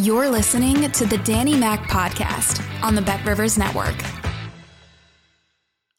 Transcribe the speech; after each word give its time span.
You're 0.00 0.28
listening 0.28 0.88
to 0.92 1.06
the 1.06 1.18
Danny 1.18 1.56
Mac 1.56 1.88
Podcast 1.88 2.64
on 2.84 2.94
the 2.94 3.02
Bet 3.02 3.26
Rivers 3.26 3.58
Network. 3.58 3.96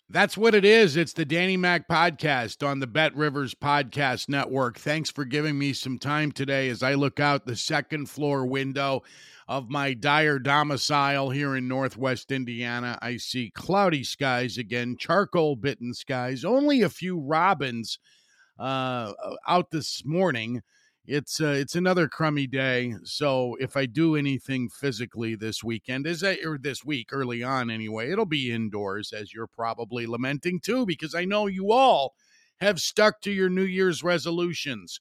That's 0.10 0.38
what 0.38 0.56
it 0.56 0.64
is. 0.64 0.96
It's 0.96 1.12
the 1.12 1.26
Danny 1.26 1.58
Mac 1.58 1.86
Podcast 1.90 2.66
on 2.66 2.80
the 2.80 2.88
Bet 2.88 3.14
Rivers 3.14 3.54
Podcast 3.54 4.30
Network. 4.30 4.80
Thanks 4.80 5.12
for 5.12 5.26
giving 5.26 5.60
me 5.60 5.74
some 5.74 6.00
time 6.00 6.32
today 6.32 6.70
as 6.70 6.82
I 6.82 6.94
look 6.94 7.20
out 7.20 7.46
the 7.46 7.58
second 7.58 8.10
floor 8.10 8.46
window 8.46 9.04
of 9.50 9.70
my 9.70 9.94
dire 9.94 10.40
domicile 10.40 11.30
here 11.30 11.58
in 11.58 11.68
Northwest 11.68 12.32
Indiana. 12.32 12.98
I 13.02 13.18
see 13.18 13.52
cloudy 13.54 14.06
skies 14.06 14.58
again, 14.58 14.96
charcoal 14.98 15.58
bitten 15.58 15.94
skies, 15.94 16.46
only 16.46 16.84
a 16.84 16.90
few 16.90 17.20
robins 17.20 18.00
uh, 18.58 19.12
out 19.46 19.72
this 19.72 20.06
morning 20.06 20.62
it's 21.10 21.42
uh, 21.42 21.48
it's 21.48 21.76
another 21.76 22.08
crummy 22.08 22.46
day. 22.46 22.94
So 23.04 23.58
if 23.60 23.76
I 23.76 23.88
do 23.88 24.16
anything 24.16 24.70
physically 24.70 25.36
this 25.36 25.64
weekend, 25.64 26.06
is 26.06 26.20
that 26.20 26.40
or 26.46 26.60
this 26.60 26.86
week 26.86 27.10
early 27.12 27.42
on 27.42 27.72
anyway, 27.72 28.12
it'll 28.12 28.28
be 28.28 28.52
indoors, 28.52 29.12
as 29.12 29.34
you're 29.34 29.48
probably 29.48 30.06
lamenting 30.06 30.60
too, 30.60 30.86
because 30.86 31.16
I 31.16 31.26
know 31.26 31.48
you 31.48 31.72
all 31.72 32.14
have 32.62 32.80
stuck 32.80 33.22
to 33.22 33.32
your 33.32 33.50
New 33.50 33.64
Year's 33.64 34.04
resolutions. 34.04 35.00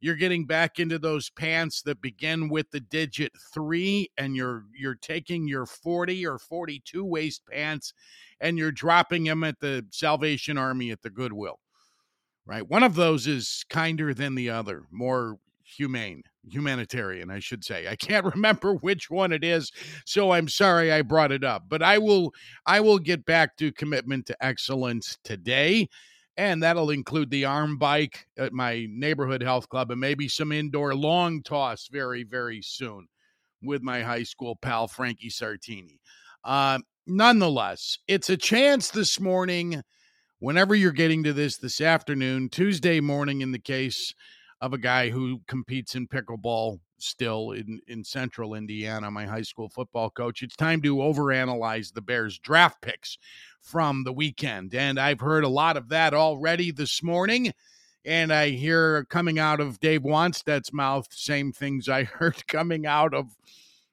You're 0.00 0.16
getting 0.16 0.46
back 0.46 0.78
into 0.78 0.98
those 0.98 1.28
pants 1.28 1.82
that 1.82 2.00
begin 2.00 2.48
with 2.48 2.70
the 2.70 2.80
digit 2.80 3.32
three, 3.52 4.08
and 4.16 4.34
you're 4.34 4.64
you're 4.74 4.94
taking 4.94 5.46
your 5.46 5.66
40 5.66 6.26
or 6.26 6.38
42 6.38 7.04
waist 7.04 7.42
pants 7.50 7.92
and 8.40 8.56
you're 8.56 8.72
dropping 8.72 9.24
them 9.24 9.44
at 9.44 9.60
the 9.60 9.84
Salvation 9.90 10.56
Army 10.56 10.90
at 10.90 11.02
the 11.02 11.10
Goodwill 11.10 11.60
right? 12.46 12.68
One 12.68 12.82
of 12.82 12.96
those 12.96 13.28
is 13.28 13.64
kinder 13.68 14.12
than 14.12 14.34
the 14.34 14.50
other, 14.50 14.82
more 14.90 15.38
humane, 15.70 16.22
humanitarian, 16.48 17.30
I 17.30 17.38
should 17.38 17.64
say. 17.64 17.88
I 17.88 17.96
can't 17.96 18.24
remember 18.34 18.74
which 18.74 19.10
one 19.10 19.32
it 19.32 19.44
is, 19.44 19.70
so 20.04 20.32
I'm 20.32 20.48
sorry 20.48 20.92
I 20.92 21.02
brought 21.02 21.32
it 21.32 21.44
up. 21.44 21.64
But 21.68 21.82
I 21.82 21.98
will 21.98 22.32
I 22.66 22.80
will 22.80 22.98
get 22.98 23.24
back 23.24 23.56
to 23.58 23.72
commitment 23.72 24.26
to 24.26 24.44
excellence 24.44 25.18
today. 25.24 25.88
And 26.36 26.62
that'll 26.62 26.90
include 26.90 27.30
the 27.30 27.44
arm 27.44 27.76
bike 27.76 28.26
at 28.38 28.52
my 28.52 28.86
neighborhood 28.88 29.42
health 29.42 29.68
club 29.68 29.90
and 29.90 30.00
maybe 30.00 30.26
some 30.26 30.52
indoor 30.52 30.94
long 30.94 31.42
toss 31.42 31.88
very, 31.90 32.22
very 32.22 32.62
soon 32.62 33.08
with 33.62 33.82
my 33.82 34.00
high 34.00 34.22
school 34.22 34.56
pal, 34.56 34.88
Frankie 34.88 35.28
Sartini. 35.28 35.98
Uh, 36.44 36.78
nonetheless, 37.06 37.98
it's 38.08 38.30
a 38.30 38.38
chance 38.38 38.90
this 38.90 39.20
morning, 39.20 39.82
whenever 40.38 40.74
you're 40.74 40.92
getting 40.92 41.24
to 41.24 41.34
this 41.34 41.58
this 41.58 41.80
afternoon, 41.80 42.48
Tuesday 42.48 43.00
morning 43.00 43.42
in 43.42 43.52
the 43.52 43.58
case 43.58 44.14
of 44.60 44.72
a 44.72 44.78
guy 44.78 45.08
who 45.08 45.40
competes 45.46 45.94
in 45.94 46.06
pickleball 46.06 46.80
still 46.98 47.52
in, 47.52 47.80
in 47.88 48.04
central 48.04 48.54
Indiana, 48.54 49.10
my 49.10 49.24
high 49.24 49.42
school 49.42 49.68
football 49.68 50.10
coach. 50.10 50.42
It's 50.42 50.56
time 50.56 50.82
to 50.82 50.96
overanalyze 50.96 51.92
the 51.92 52.02
Bears 52.02 52.38
draft 52.38 52.82
picks 52.82 53.18
from 53.60 54.04
the 54.04 54.12
weekend. 54.12 54.74
And 54.74 54.98
I've 54.98 55.20
heard 55.20 55.44
a 55.44 55.48
lot 55.48 55.76
of 55.76 55.88
that 55.88 56.14
already 56.14 56.70
this 56.70 57.02
morning. 57.02 57.52
And 58.04 58.32
I 58.32 58.50
hear 58.50 59.04
coming 59.04 59.38
out 59.38 59.60
of 59.60 59.80
Dave 59.80 60.02
Wannstedt's 60.02 60.72
mouth, 60.72 61.06
same 61.10 61.52
things 61.52 61.88
I 61.88 62.04
heard 62.18 62.46
coming 62.46 62.86
out 62.86 63.14
of 63.14 63.36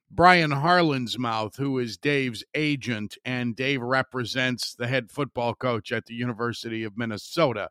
Brian 0.09 0.51
Harlan's 0.51 1.19
mouth, 1.19 1.57
who 1.57 1.79
is 1.79 1.97
Dave's 1.97 2.43
agent, 2.55 3.17
and 3.25 3.55
Dave 3.55 3.81
represents 3.81 4.73
the 4.73 4.87
head 4.87 5.11
football 5.11 5.53
coach 5.53 5.91
at 5.91 6.05
the 6.05 6.13
University 6.13 6.83
of 6.83 6.97
Minnesota. 6.97 7.69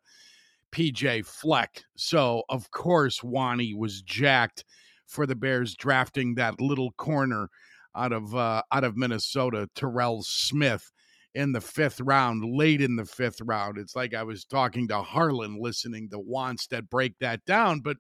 PJ 0.73 1.27
Fleck. 1.27 1.85
So, 1.97 2.43
of 2.49 2.71
course, 2.71 3.23
Wani 3.23 3.75
was 3.75 4.03
jacked 4.03 4.65
for 5.07 5.27
the 5.27 5.37
Bears 5.37 5.75
drafting 5.75 6.35
that 6.35 6.61
little 6.61 6.93
corner 6.93 7.49
out 7.95 8.13
of 8.13 8.35
uh, 8.35 8.63
out 8.73 8.85
of 8.85 8.97
Minnesota, 8.97 9.69
Terrell 9.75 10.23
Smith 10.23 10.93
in 11.35 11.53
the 11.53 11.61
fifth 11.61 12.01
round, 12.01 12.45
late 12.45 12.81
in 12.81 12.97
the 12.97 13.05
fifth 13.05 13.41
round. 13.43 13.79
It's 13.79 13.97
like 13.97 14.15
I 14.15 14.23
was 14.23 14.45
talking 14.45 14.89
to 14.89 15.03
Harlan 15.03 15.59
listening 15.61 16.09
to 16.11 16.19
Wannstedt 16.19 16.89
break 16.89 17.15
that 17.21 17.45
down. 17.45 17.81
But 17.81 17.99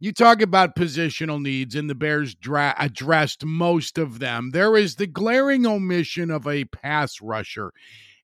you 0.00 0.12
talk 0.12 0.40
about 0.40 0.76
positional 0.76 1.42
needs, 1.42 1.74
and 1.74 1.90
the 1.90 1.94
Bears 1.94 2.34
dra- 2.34 2.76
addressed 2.78 3.44
most 3.44 3.98
of 3.98 4.20
them. 4.20 4.50
There 4.52 4.76
is 4.76 4.94
the 4.94 5.08
glaring 5.08 5.66
omission 5.66 6.30
of 6.30 6.46
a 6.46 6.64
pass 6.66 7.20
rusher 7.20 7.72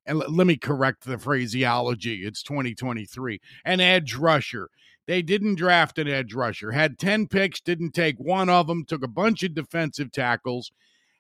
and 0.07 0.23
l- 0.23 0.31
let 0.31 0.47
me 0.47 0.57
correct 0.57 1.05
the 1.05 1.19
phraseology. 1.19 2.25
It's 2.25 2.43
2023. 2.43 3.41
An 3.65 3.81
edge 3.81 4.15
rusher. 4.15 4.71
They 5.07 5.23
didn't 5.23 5.57
draft 5.57 5.99
an 5.99 6.09
edge 6.09 6.33
rusher. 6.35 6.73
Had 6.73 6.99
10 6.99 7.29
picks, 7.29 7.61
didn't 7.61 7.93
take 7.93 8.19
one 8.19 8.49
of 8.49 8.67
them, 8.67 8.85
took 8.85 9.05
a 9.05 9.09
bunch 9.09 9.43
of 9.43 9.55
defensive 9.55 10.11
tackles, 10.13 10.73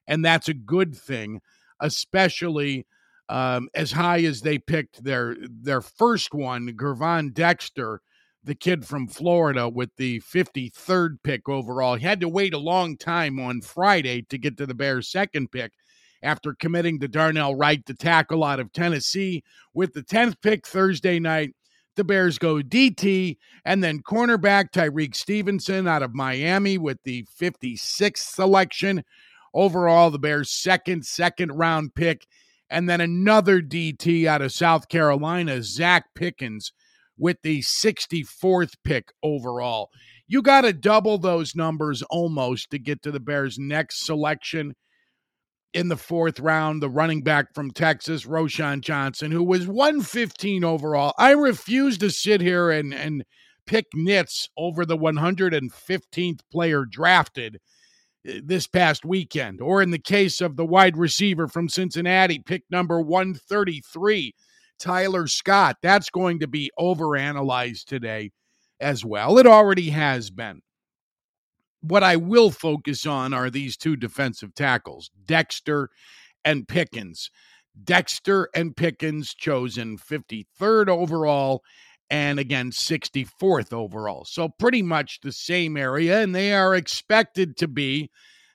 and 0.06 0.24
that's 0.24 0.48
a 0.48 0.54
good 0.54 0.96
thing, 0.96 1.40
especially 1.80 2.86
um, 3.28 3.68
as 3.74 3.92
high 3.92 4.22
as 4.24 4.40
they 4.40 4.58
picked 4.58 5.02
their 5.02 5.36
their 5.40 5.80
first 5.80 6.34
one, 6.34 6.68
Gervon 6.76 7.32
Dexter, 7.32 8.00
the 8.42 8.54
kid 8.54 8.86
from 8.86 9.08
Florida 9.08 9.68
with 9.68 9.90
the 9.96 10.20
53rd 10.20 11.16
pick 11.22 11.48
overall. 11.48 11.96
He 11.96 12.04
had 12.04 12.20
to 12.20 12.28
wait 12.28 12.52
a 12.52 12.58
long 12.58 12.96
time 12.96 13.40
on 13.40 13.62
Friday 13.62 14.22
to 14.28 14.38
get 14.38 14.58
to 14.58 14.66
the 14.66 14.74
Bears' 14.74 15.08
second 15.08 15.50
pick 15.50 15.72
after 16.24 16.54
committing 16.54 16.98
to 17.00 17.08
Darnell 17.08 17.54
Wright 17.54 17.84
to 17.86 17.94
tackle 17.94 18.42
out 18.42 18.58
of 18.58 18.72
Tennessee. 18.72 19.44
With 19.74 19.92
the 19.92 20.02
10th 20.02 20.36
pick 20.42 20.66
Thursday 20.66 21.20
night, 21.20 21.54
the 21.96 22.04
Bears 22.04 22.38
go 22.38 22.56
DT 22.56 23.36
and 23.64 23.84
then 23.84 24.02
cornerback 24.02 24.72
Tyrique 24.72 25.14
Stevenson 25.14 25.86
out 25.86 26.02
of 26.02 26.14
Miami 26.14 26.78
with 26.78 26.98
the 27.04 27.24
56th 27.40 28.16
selection. 28.16 29.04
Overall, 29.52 30.10
the 30.10 30.18
Bears' 30.18 30.50
second, 30.50 31.06
second 31.06 31.52
round 31.52 31.94
pick. 31.94 32.26
And 32.70 32.88
then 32.88 33.00
another 33.00 33.60
DT 33.60 34.26
out 34.26 34.42
of 34.42 34.50
South 34.50 34.88
Carolina, 34.88 35.58
Zacch 35.58 36.02
Pickens, 36.14 36.72
with 37.16 37.36
the 37.42 37.60
64th 37.60 38.74
pick 38.82 39.12
overall. 39.22 39.90
You 40.26 40.42
got 40.42 40.62
to 40.62 40.72
double 40.72 41.18
those 41.18 41.54
numbers 41.54 42.02
almost 42.10 42.70
to 42.70 42.78
get 42.78 43.02
to 43.02 43.12
the 43.12 43.20
Bears' 43.20 43.58
next 43.58 44.04
selection 44.06 44.74
in 45.74 45.88
the 45.88 45.96
fourth 45.96 46.38
round, 46.38 46.80
the 46.80 46.88
running 46.88 47.22
back 47.22 47.52
from 47.52 47.72
Texas, 47.72 48.24
Roschon 48.24 48.80
Johnson, 48.80 49.32
who 49.32 49.42
was 49.42 49.66
115 49.66 50.62
overall. 50.62 51.12
I 51.18 51.32
refuse 51.32 51.98
to 51.98 52.10
sit 52.10 52.40
here 52.40 52.70
and, 52.70 52.94
and 52.94 53.24
pick 53.66 53.86
nits 53.92 54.48
over 54.56 54.86
the 54.86 54.96
115th 54.96 56.40
player 56.50 56.84
drafted 56.88 57.58
uh, 58.28 58.34
this 58.44 58.68
past 58.68 59.04
weekend. 59.04 59.60
Or 59.60 59.82
in 59.82 59.90
the 59.90 59.98
case 59.98 60.40
of 60.40 60.56
the 60.56 60.64
wide 60.64 60.96
receiver 60.96 61.48
from 61.48 61.68
Cincinnati, 61.68 62.38
pick 62.38 62.62
number 62.70 63.00
133, 63.00 64.32
Tyler 64.78 65.26
Scott. 65.26 65.78
That's 65.82 66.08
going 66.08 66.38
to 66.38 66.46
be 66.46 66.70
overanalyzed 66.78 67.84
today 67.84 68.30
as 68.78 69.04
well. 69.04 69.38
It 69.38 69.46
already 69.46 69.90
has 69.90 70.30
been 70.30 70.60
what 71.86 72.02
I 72.02 72.16
will 72.16 72.50
focus 72.50 73.04
on 73.04 73.34
are 73.34 73.50
these 73.50 73.76
two 73.76 73.94
defensive 73.94 74.54
tackles, 74.54 75.10
Dexter 75.26 75.90
and 76.44 76.66
Pickens. 76.66 77.30
Dexter 77.82 78.48
and 78.54 78.74
Pickens 78.74 79.34
chosen 79.34 79.98
53rd 79.98 80.88
overall 80.88 81.62
and 82.08 82.38
again 82.38 82.70
64th 82.70 83.72
overall. 83.72 84.24
So 84.24 84.48
pretty 84.48 84.82
much 84.82 85.20
the 85.20 85.32
same 85.32 85.76
area 85.76 86.22
and 86.22 86.34
they 86.34 86.54
are 86.54 86.74
expected 86.74 87.56
to 87.58 87.68
be 87.68 88.10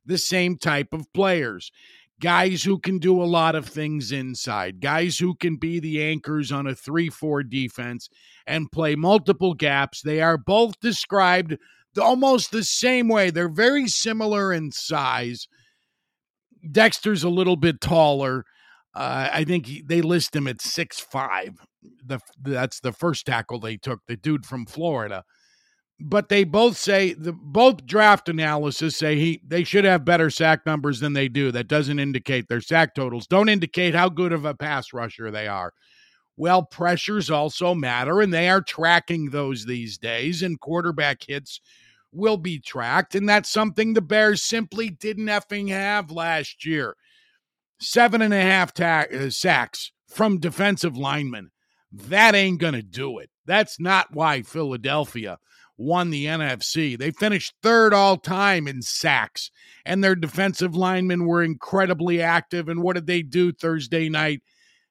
the 0.05 0.17
same 0.17 0.57
type 0.57 0.93
of 0.93 1.11
players. 1.13 1.71
guys 2.19 2.63
who 2.63 2.77
can 2.77 2.99
do 2.99 3.21
a 3.21 3.23
lot 3.23 3.55
of 3.55 3.65
things 3.65 4.11
inside, 4.11 4.81
guys 4.81 5.17
who 5.17 5.33
can 5.35 5.55
be 5.55 5.79
the 5.79 6.03
anchors 6.03 6.51
on 6.51 6.67
a 6.67 6.75
3 6.75 7.09
4 7.09 7.43
defense 7.43 8.09
and 8.45 8.71
play 8.71 8.95
multiple 8.95 9.53
gaps. 9.53 10.01
They 10.01 10.21
are 10.21 10.37
both 10.37 10.79
described 10.81 11.57
almost 11.97 12.51
the 12.51 12.63
same 12.63 13.07
way. 13.07 13.29
They're 13.29 13.49
very 13.49 13.87
similar 13.87 14.53
in 14.53 14.71
size. 14.71 15.47
Dexter's 16.71 17.23
a 17.23 17.29
little 17.29 17.55
bit 17.55 17.81
taller. 17.81 18.43
Uh, 18.95 19.29
I 19.31 19.43
think 19.43 19.67
he, 19.67 19.81
they 19.81 20.01
list 20.01 20.35
him 20.35 20.47
at 20.47 20.61
six 20.61 20.99
five. 20.99 21.51
The 22.05 22.19
that's 22.41 22.79
the 22.81 22.91
first 22.91 23.25
tackle 23.25 23.59
they 23.59 23.77
took, 23.77 23.99
the 24.07 24.17
dude 24.17 24.45
from 24.45 24.65
Florida. 24.65 25.23
But 26.01 26.29
they 26.29 26.43
both 26.43 26.77
say 26.77 27.13
the 27.13 27.33
both 27.33 27.85
draft 27.85 28.29
analysis 28.29 28.97
say 28.97 29.15
he 29.17 29.41
they 29.45 29.63
should 29.63 29.85
have 29.85 30.05
better 30.05 30.29
sack 30.29 30.65
numbers 30.65 30.99
than 30.99 31.13
they 31.13 31.27
do. 31.27 31.51
That 31.51 31.67
doesn't 31.67 31.99
indicate 31.99 32.47
their 32.47 32.61
sack 32.61 32.95
totals. 32.95 33.27
Don't 33.27 33.49
indicate 33.49 33.95
how 33.95 34.09
good 34.09 34.33
of 34.33 34.45
a 34.45 34.53
pass 34.53 34.93
rusher 34.93 35.29
they 35.29 35.47
are. 35.47 35.73
Well, 36.39 36.63
pressures 36.63 37.29
also 37.29 37.75
matter, 37.75 38.21
and 38.21 38.33
they 38.33 38.47
are 38.47 38.61
tracking 38.61 39.29
those 39.29 39.65
these 39.65 39.97
days. 39.97 40.41
And 40.41 40.57
quarterback 40.57 41.23
hits 41.27 41.59
will 42.13 42.37
be 42.37 42.59
tracked, 42.59 43.13
and 43.13 43.27
that's 43.27 43.49
something 43.49 43.93
the 43.93 44.01
Bears 44.01 44.41
simply 44.41 44.89
didn't 44.89 45.25
effing 45.25 45.67
have 45.67 46.11
last 46.11 46.65
year. 46.65 46.95
Seven 47.81 48.21
and 48.21 48.33
a 48.33 48.41
half 48.41 48.73
ta- 48.73 49.07
uh, 49.13 49.29
sacks 49.29 49.91
from 50.07 50.39
defensive 50.39 50.95
linemen. 50.95 51.51
That 51.91 52.35
ain't 52.35 52.61
going 52.61 52.73
to 52.73 52.83
do 52.83 53.17
it. 53.17 53.29
That's 53.45 53.77
not 53.77 54.13
why 54.13 54.41
Philadelphia 54.41 55.39
won 55.75 56.09
the 56.09 56.25
NFC. 56.25 56.97
They 56.97 57.11
finished 57.11 57.53
third 57.61 57.93
all 57.93 58.15
time 58.15 58.65
in 58.65 58.81
sacks, 58.81 59.51
and 59.85 60.01
their 60.01 60.15
defensive 60.15 60.73
linemen 60.73 61.25
were 61.25 61.43
incredibly 61.43 62.21
active. 62.21 62.69
And 62.69 62.81
what 62.81 62.93
did 62.95 63.07
they 63.07 63.23
do 63.23 63.51
Thursday 63.51 64.07
night? 64.07 64.41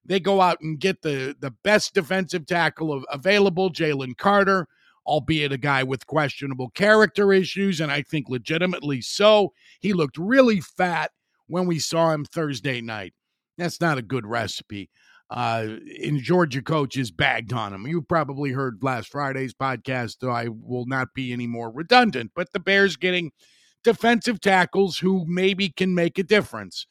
They 0.04 0.20
go 0.20 0.40
out 0.40 0.60
and 0.60 0.80
get 0.80 1.02
the, 1.02 1.36
the 1.38 1.50
best 1.62 1.94
defensive 1.94 2.46
tackle 2.46 2.92
of, 2.92 3.04
available, 3.10 3.70
Jalen 3.70 4.16
Carter 4.16 4.66
albeit 5.08 5.52
a 5.52 5.58
guy 5.58 5.82
with 5.82 6.06
questionable 6.06 6.68
character 6.70 7.32
issues, 7.32 7.80
and 7.80 7.90
I 7.90 8.02
think 8.02 8.28
legitimately 8.28 9.00
so. 9.00 9.54
He 9.80 9.94
looked 9.94 10.18
really 10.18 10.60
fat 10.60 11.10
when 11.46 11.66
we 11.66 11.78
saw 11.78 12.12
him 12.12 12.26
Thursday 12.26 12.82
night. 12.82 13.14
That's 13.56 13.80
not 13.80 13.98
a 13.98 14.02
good 14.02 14.26
recipe. 14.26 14.90
Uh, 15.30 15.76
and 16.04 16.20
Georgia 16.20 16.62
coaches 16.62 17.10
bagged 17.10 17.52
on 17.52 17.72
him. 17.72 17.86
You 17.86 18.02
probably 18.02 18.52
heard 18.52 18.78
last 18.82 19.08
Friday's 19.08 19.54
podcast, 19.54 20.16
so 20.20 20.30
I 20.30 20.48
will 20.48 20.86
not 20.86 21.08
be 21.14 21.32
any 21.32 21.46
more 21.46 21.70
redundant. 21.70 22.32
But 22.36 22.52
the 22.52 22.60
Bears 22.60 22.96
getting 22.96 23.32
defensive 23.82 24.40
tackles 24.40 24.98
who 24.98 25.24
maybe 25.26 25.70
can 25.70 25.94
make 25.94 26.18
a 26.18 26.22
difference. 26.22 26.86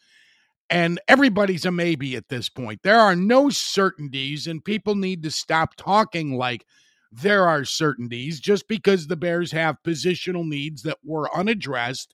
And 0.70 1.00
everybody's 1.08 1.66
a 1.66 1.72
maybe 1.72 2.16
at 2.16 2.28
this 2.28 2.50
point. 2.50 2.82
There 2.84 3.00
are 3.00 3.16
no 3.16 3.50
certainties, 3.50 4.48
and 4.48 4.64
people 4.64 4.96
need 4.96 5.24
to 5.24 5.32
stop 5.32 5.76
talking 5.76 6.36
like 6.38 6.66
there 7.12 7.48
are 7.48 7.64
certainties 7.64 8.40
just 8.40 8.68
because 8.68 9.08
the 9.08 9.16
Bears 9.16 9.52
have 9.54 9.82
positional 9.86 10.46
needs 10.46 10.84
that 10.84 10.98
were 11.04 11.34
unaddressed. 11.36 12.14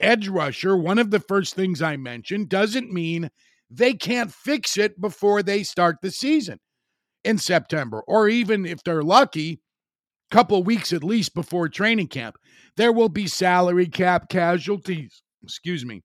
Edge 0.00 0.28
rusher, 0.28 0.76
one 0.76 0.98
of 0.98 1.10
the 1.10 1.20
first 1.20 1.54
things 1.54 1.82
I 1.82 1.96
mentioned, 1.96 2.48
doesn't 2.48 2.90
mean 2.90 3.30
they 3.70 3.94
can't 3.94 4.32
fix 4.32 4.78
it 4.78 5.00
before 5.00 5.42
they 5.42 5.62
start 5.62 5.98
the 6.00 6.10
season 6.10 6.58
in 7.22 7.38
September, 7.38 8.02
or 8.06 8.28
even 8.28 8.66
if 8.66 8.82
they're 8.82 9.02
lucky, 9.02 9.60
a 10.30 10.34
couple 10.34 10.62
weeks 10.62 10.92
at 10.92 11.04
least 11.04 11.34
before 11.34 11.68
training 11.68 12.08
camp. 12.08 12.36
There 12.76 12.92
will 12.92 13.08
be 13.08 13.26
salary 13.26 13.88
cap 13.88 14.28
casualties. 14.28 15.22
Excuse 15.42 15.84
me. 15.84 16.02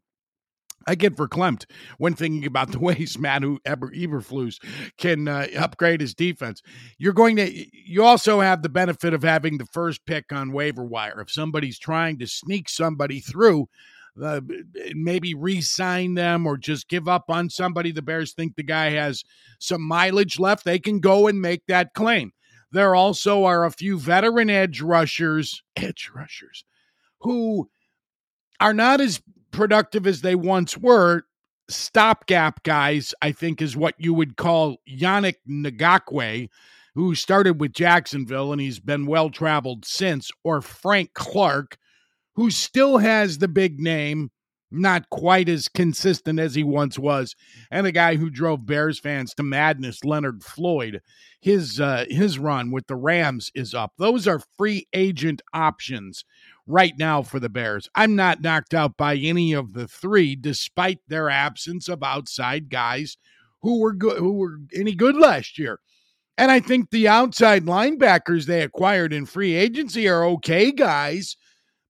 I 0.89 0.95
get 0.95 1.15
verklempt 1.15 1.65
when 2.00 2.15
thinking 2.15 2.47
about 2.47 2.71
the 2.71 2.80
ways 2.89 3.19
Matt 3.19 3.44
Eber, 3.63 3.91
Eberflus 3.91 4.57
can 4.97 5.27
uh, 5.27 5.45
upgrade 5.56 6.01
his 6.01 6.15
defense. 6.15 6.63
You're 6.97 7.13
going 7.13 7.36
to, 7.36 7.68
you 7.71 8.03
also 8.03 8.39
have 8.39 8.63
the 8.63 8.69
benefit 8.69 9.13
of 9.13 9.21
having 9.21 9.59
the 9.59 9.68
first 9.68 10.03
pick 10.07 10.33
on 10.33 10.51
waiver 10.51 10.83
wire. 10.83 11.21
If 11.21 11.31
somebody's 11.31 11.77
trying 11.77 12.18
to 12.19 12.27
sneak 12.27 12.69
somebody 12.69 13.19
through, 13.19 13.69
uh, 14.19 14.41
maybe 14.95 15.36
re-sign 15.36 16.15
them 16.15 16.47
or 16.47 16.57
just 16.57 16.89
give 16.89 17.07
up 17.07 17.25
on 17.30 17.51
somebody. 17.51 17.92
The 17.92 18.01
Bears 18.01 18.33
think 18.33 18.56
the 18.56 18.63
guy 18.63 18.89
has 18.89 19.24
some 19.59 19.83
mileage 19.83 20.39
left. 20.39 20.65
They 20.65 20.80
can 20.80 21.00
go 21.00 21.27
and 21.27 21.39
make 21.39 21.68
that 21.68 21.94
claim. 21.94 22.31
There 22.71 22.95
also 22.95 23.45
are 23.45 23.63
a 23.63 23.71
few 23.71 24.00
veteran 24.00 24.50
edge 24.50 24.81
rushers, 24.81 25.62
edge 25.75 26.09
rushers, 26.15 26.65
who 27.21 27.69
are 28.59 28.74
not 28.74 29.01
as 29.01 29.21
productive 29.59 30.07
as 30.07 30.21
they 30.21 30.35
once 30.35 30.77
were, 30.77 31.23
stopgap 31.69 32.63
guys, 32.63 33.13
I 33.21 33.33
think, 33.33 33.61
is 33.61 33.75
what 33.75 33.94
you 33.97 34.13
would 34.13 34.38
call 34.38 34.77
Yannick 34.89 35.35
Ngakoue, 35.50 36.47
who 36.95 37.13
started 37.13 37.59
with 37.59 37.73
Jacksonville 37.73 38.53
and 38.53 38.61
he's 38.61 38.79
been 38.79 39.06
well 39.06 39.29
traveled 39.29 39.83
since, 39.83 40.31
or 40.45 40.61
Frank 40.61 41.13
Clark, 41.13 41.77
who 42.35 42.50
still 42.50 43.00
has 43.00 43.39
the 43.39 43.50
big 43.50 43.81
name, 43.81 44.31
not 44.71 45.09
quite 45.09 45.50
as 45.50 45.67
consistent 45.67 46.39
as 46.39 46.56
he 46.56 46.63
once 46.63 46.97
was, 46.97 47.35
and 47.69 47.85
a 47.85 47.91
guy 47.91 48.15
who 48.15 48.29
drove 48.29 48.65
Bears 48.65 48.97
fans 48.97 49.33
to 49.33 49.44
madness, 49.44 50.06
Leonard 50.06 50.41
Floyd. 50.41 51.01
His 51.41 51.81
uh, 51.81 52.06
his 52.07 52.39
run 52.39 52.71
with 52.71 52.88
the 52.88 52.95
Rams 52.95 53.51
is 53.53 53.73
up. 53.73 53.91
Those 53.97 54.25
are 54.25 54.41
free 54.57 54.88
agent 54.94 55.41
options 55.53 56.23
right 56.69 56.94
now 57.00 57.24
for 57.24 57.39
the 57.39 57.50
Bears. 57.50 57.89
I'm 57.95 58.16
not 58.16 58.42
knocked 58.42 58.75
out 58.75 58.95
by 58.95 59.16
any 59.16 59.54
of 59.54 59.74
the 59.74 59.88
three, 59.88 60.36
despite 60.36 61.00
their 61.07 61.30
absence 61.30 61.89
of 61.89 62.04
outside 62.04 62.69
guys 62.69 63.18
who 63.62 63.80
were 63.80 63.94
good, 63.94 64.19
who 64.19 64.33
were 64.33 64.60
any 64.74 64.94
good 64.94 65.16
last 65.16 65.57
year. 65.57 65.80
And 66.38 66.51
I 66.51 66.62
think 66.62 66.89
the 66.89 67.07
outside 67.07 67.66
linebackers 67.66 68.45
they 68.45 68.62
acquired 68.62 69.12
in 69.12 69.25
free 69.25 69.56
agency 69.56 70.07
are 70.07 70.24
okay 70.25 70.71
guys, 70.71 71.36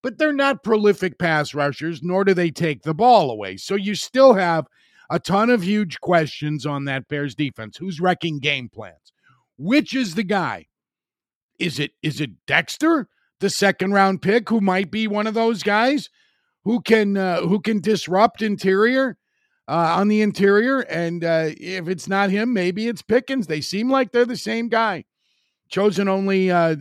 but 0.02 0.18
they're 0.18 0.34
not 0.34 0.64
prolific 0.64 1.20
pass 1.20 1.54
rushers, 1.54 2.02
nor 2.02 2.24
do 2.24 2.34
they 2.34 2.50
take 2.50 2.82
the 2.82 2.96
ball 2.96 3.30
away. 3.30 3.58
So 3.58 3.76
you 3.76 3.94
still 3.94 4.34
have 4.34 4.66
a 5.12 5.20
ton 5.20 5.50
of 5.50 5.62
huge 5.62 6.00
questions 6.00 6.66
on 6.66 6.86
that 6.86 7.08
Bears 7.10 7.36
defense. 7.36 7.78
Who's 7.78 8.00
wrecking 8.00 8.40
game 8.40 8.70
plans? 8.70 9.14
Which 9.58 9.94
is 9.94 10.16
the 10.16 10.24
guy? 10.24 10.68
Is 11.60 11.80
it 11.80 11.92
is 12.02 12.22
it 12.22 12.32
Dexter? 12.48 13.10
The 13.40 13.50
second 13.50 13.94
round 13.94 14.22
pick 14.22 14.50
who 14.50 14.62
might 14.62 14.92
be 14.92 15.08
one 15.08 15.28
of 15.28 15.34
those 15.34 15.64
guys 15.64 16.10
who 16.64 16.82
can 16.82 17.18
uh, 17.18 17.42
who 17.42 17.60
can 17.60 17.80
disrupt 17.80 18.42
interior 18.42 19.18
uh, 19.68 19.96
on 19.98 20.08
the 20.08 20.22
interior. 20.22 20.80
And 20.82 21.24
uh, 21.24 21.50
if 21.58 21.88
it's 21.88 22.08
not 22.08 22.30
him, 22.30 22.54
maybe 22.54 22.88
it's 22.88 23.02
Pickens. 23.02 23.48
They 23.48 23.62
seem 23.62 23.90
like 23.90 24.12
they're 24.12 24.26
the 24.26 24.38
same 24.38 24.68
guy. 24.68 25.06
Chosen 25.70 26.08
only 26.08 26.52
uh, 26.52 26.76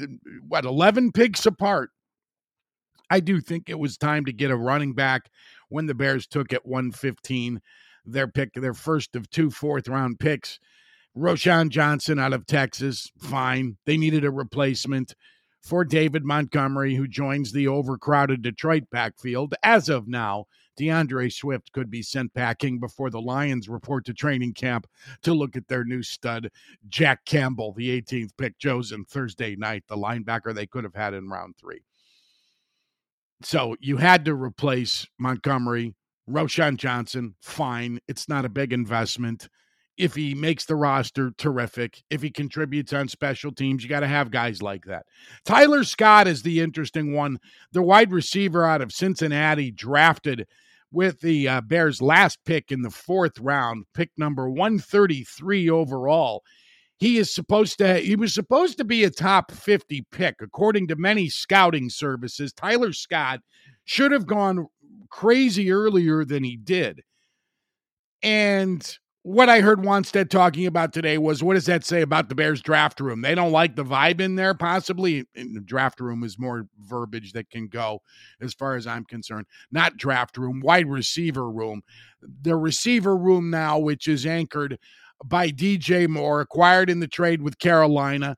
what 0.47 0.64
eleven 0.64 1.12
picks 1.12 1.47
apart. 1.47 1.90
I 3.11 3.21
do 3.21 3.40
think 3.40 3.68
it 3.68 3.78
was 3.78 3.97
time 3.97 4.25
to 4.26 4.33
get 4.33 4.50
a 4.50 4.56
running 4.56 4.94
back 4.94 5.30
when 5.68 5.87
the 5.87 5.94
Bears 5.94 6.26
took 6.26 6.52
at 6.52 6.66
115 6.66 7.61
their 8.04 8.28
pick, 8.28 8.54
their 8.54 8.75
first 8.75 9.14
of 9.16 9.28
two 9.30 9.50
fourth 9.50 9.88
round 9.88 10.18
picks. 10.18 10.59
Roschon 11.16 11.68
Johnson 11.68 12.18
out 12.18 12.33
of 12.33 12.47
Texas, 12.47 13.11
fine. 13.18 13.76
They 13.87 13.97
needed 13.97 14.25
a 14.25 14.30
replacement 14.30 15.14
for 15.61 15.85
David 15.85 16.25
Montgomery, 16.25 16.95
who 16.95 17.07
joins 17.07 17.53
the 17.53 17.69
overcrowded 17.69 18.43
Detroit 18.43 18.85
backfield. 18.91 19.55
As 19.62 19.88
of 19.88 20.09
now, 20.09 20.47
D'Andre 20.77 21.29
Swift 21.29 21.73
could 21.73 21.91
be 21.91 22.03
sent 22.03 22.33
packing 22.35 22.79
before 22.79 23.11
the 23.11 23.21
Lions 23.21 23.69
report 23.69 24.05
to 24.07 24.15
training 24.15 24.55
camp 24.55 24.87
to 25.23 25.35
look 25.35 25.57
at 25.57 25.67
their 25.67 25.85
new 25.85 26.03
stud, 26.03 26.50
Jack 26.88 27.25
Campbell, 27.25 27.73
the 27.73 28.00
18th 28.00 28.31
pick 28.38 28.59
chosen 28.59 29.05
Thursday 29.05 29.57
night, 29.57 29.85
the 29.88 29.97
linebacker 29.97 30.55
they 30.55 30.67
could 30.67 30.85
have 30.85 30.95
had 30.95 31.15
in 31.15 31.29
round 31.29 31.57
three. 31.57 31.83
So 33.43 33.77
you 33.81 33.97
had 33.97 34.25
to 34.25 34.35
replace 34.35 35.07
Montgomery. 35.19 35.95
Roschon 36.29 36.77
Johnson, 36.77 37.35
fine. 37.41 38.00
It's 38.07 38.29
not 38.29 38.45
a 38.45 38.50
big 38.50 38.73
investment 38.73 39.49
if 39.99 40.14
he 40.14 40.35
makes 40.35 40.64
the 40.64 40.76
roster, 40.76 41.33
terrific. 41.37 42.02
If 42.09 42.23
he 42.23 42.31
contributes 42.31 42.93
on 42.93 43.09
special 43.09 43.52
teams, 43.52 43.83
you 43.83 43.88
got 43.88 44.00
to 44.00 44.07
have 44.07 44.31
guys 44.31 44.62
like 44.62 44.85
that. 44.85 45.07
Tyler 45.45 45.83
Scott 45.85 46.28
is 46.28 46.43
the 46.43 46.61
interesting 46.61 47.14
one, 47.14 47.38
the 47.73 47.83
wide 47.83 48.12
receiver 48.12 48.64
out 48.64 48.81
of 48.81 48.93
Cincinnati, 48.93 49.73
drafted 49.73 50.47
with 50.93 51.21
the 51.21 51.49
uh, 51.49 51.61
Bears' 51.61 52.00
last 52.00 52.38
pick 52.45 52.71
in 52.71 52.83
the 52.83 52.90
fourth 52.90 53.38
round, 53.40 53.85
pick 53.93 54.11
number 54.17 54.49
133 54.49 55.69
overall. 55.69 56.43
He 56.99 57.19
is 57.19 57.33
supposed 57.33 57.78
to 57.78 57.99
he 57.99 58.17
was 58.17 58.35
supposed 58.35 58.78
to 58.78 58.85
be 58.85 59.05
a 59.05 59.11
top 59.11 59.52
50 59.52 60.05
pick 60.11 60.37
according 60.40 60.88
to 60.88 60.97
many 60.97 61.28
scouting 61.28 61.90
services. 61.90 62.52
Tyler 62.52 62.93
Scott 62.93 63.40
should 63.85 64.11
have 64.11 64.26
gone 64.26 64.67
crazy 65.11 65.71
earlier 65.71 66.25
than 66.25 66.43
he 66.43 66.57
did. 66.57 67.02
And 68.23 68.99
what 69.28 69.50
I 69.50 69.61
heard 69.61 69.80
Wannstedt 69.80 70.30
talking 70.30 70.64
about 70.64 70.94
today 70.94 71.18
was 71.18 71.42
what 71.42 71.52
does 71.52 71.66
that 71.66 71.85
say 71.85 72.00
about 72.00 72.30
the 72.30 72.35
Bears 72.35 72.62
draft 72.62 72.99
room? 72.99 73.20
They 73.20 73.35
don't 73.35 73.52
like 73.52 73.76
the 73.76 73.85
vibe 73.85 74.23
in 74.23 74.37
there, 74.37 74.54
possibly. 74.54 75.26
In 75.35 75.52
the 75.52 75.61
draft 75.61 76.00
room 76.00 76.25
is 76.25 76.38
more 76.38 76.66
verbiage 76.78 77.35
that 77.35 77.50
can 77.50 77.68
go 77.68 78.00
as 78.40 78.54
far 78.54 78.75
as 78.75 78.87
I'm 78.87 79.04
concerned. 79.04 79.44
Not 79.70 79.99
draft 79.99 80.38
room, 80.38 80.61
wide 80.61 80.88
receiver 80.88 81.50
room. 81.50 81.82
The 82.40 82.56
receiver 82.56 83.14
room 83.18 83.50
now, 83.50 83.78
which 83.78 84.08
is 84.08 84.25
anchored 84.25 84.78
by 85.23 85.50
DJ 85.50 86.08
Moore, 86.08 86.40
acquired 86.40 86.88
in 86.88 87.00
the 87.00 87.06
trade 87.06 87.42
with 87.42 87.58
Carolina. 87.58 88.35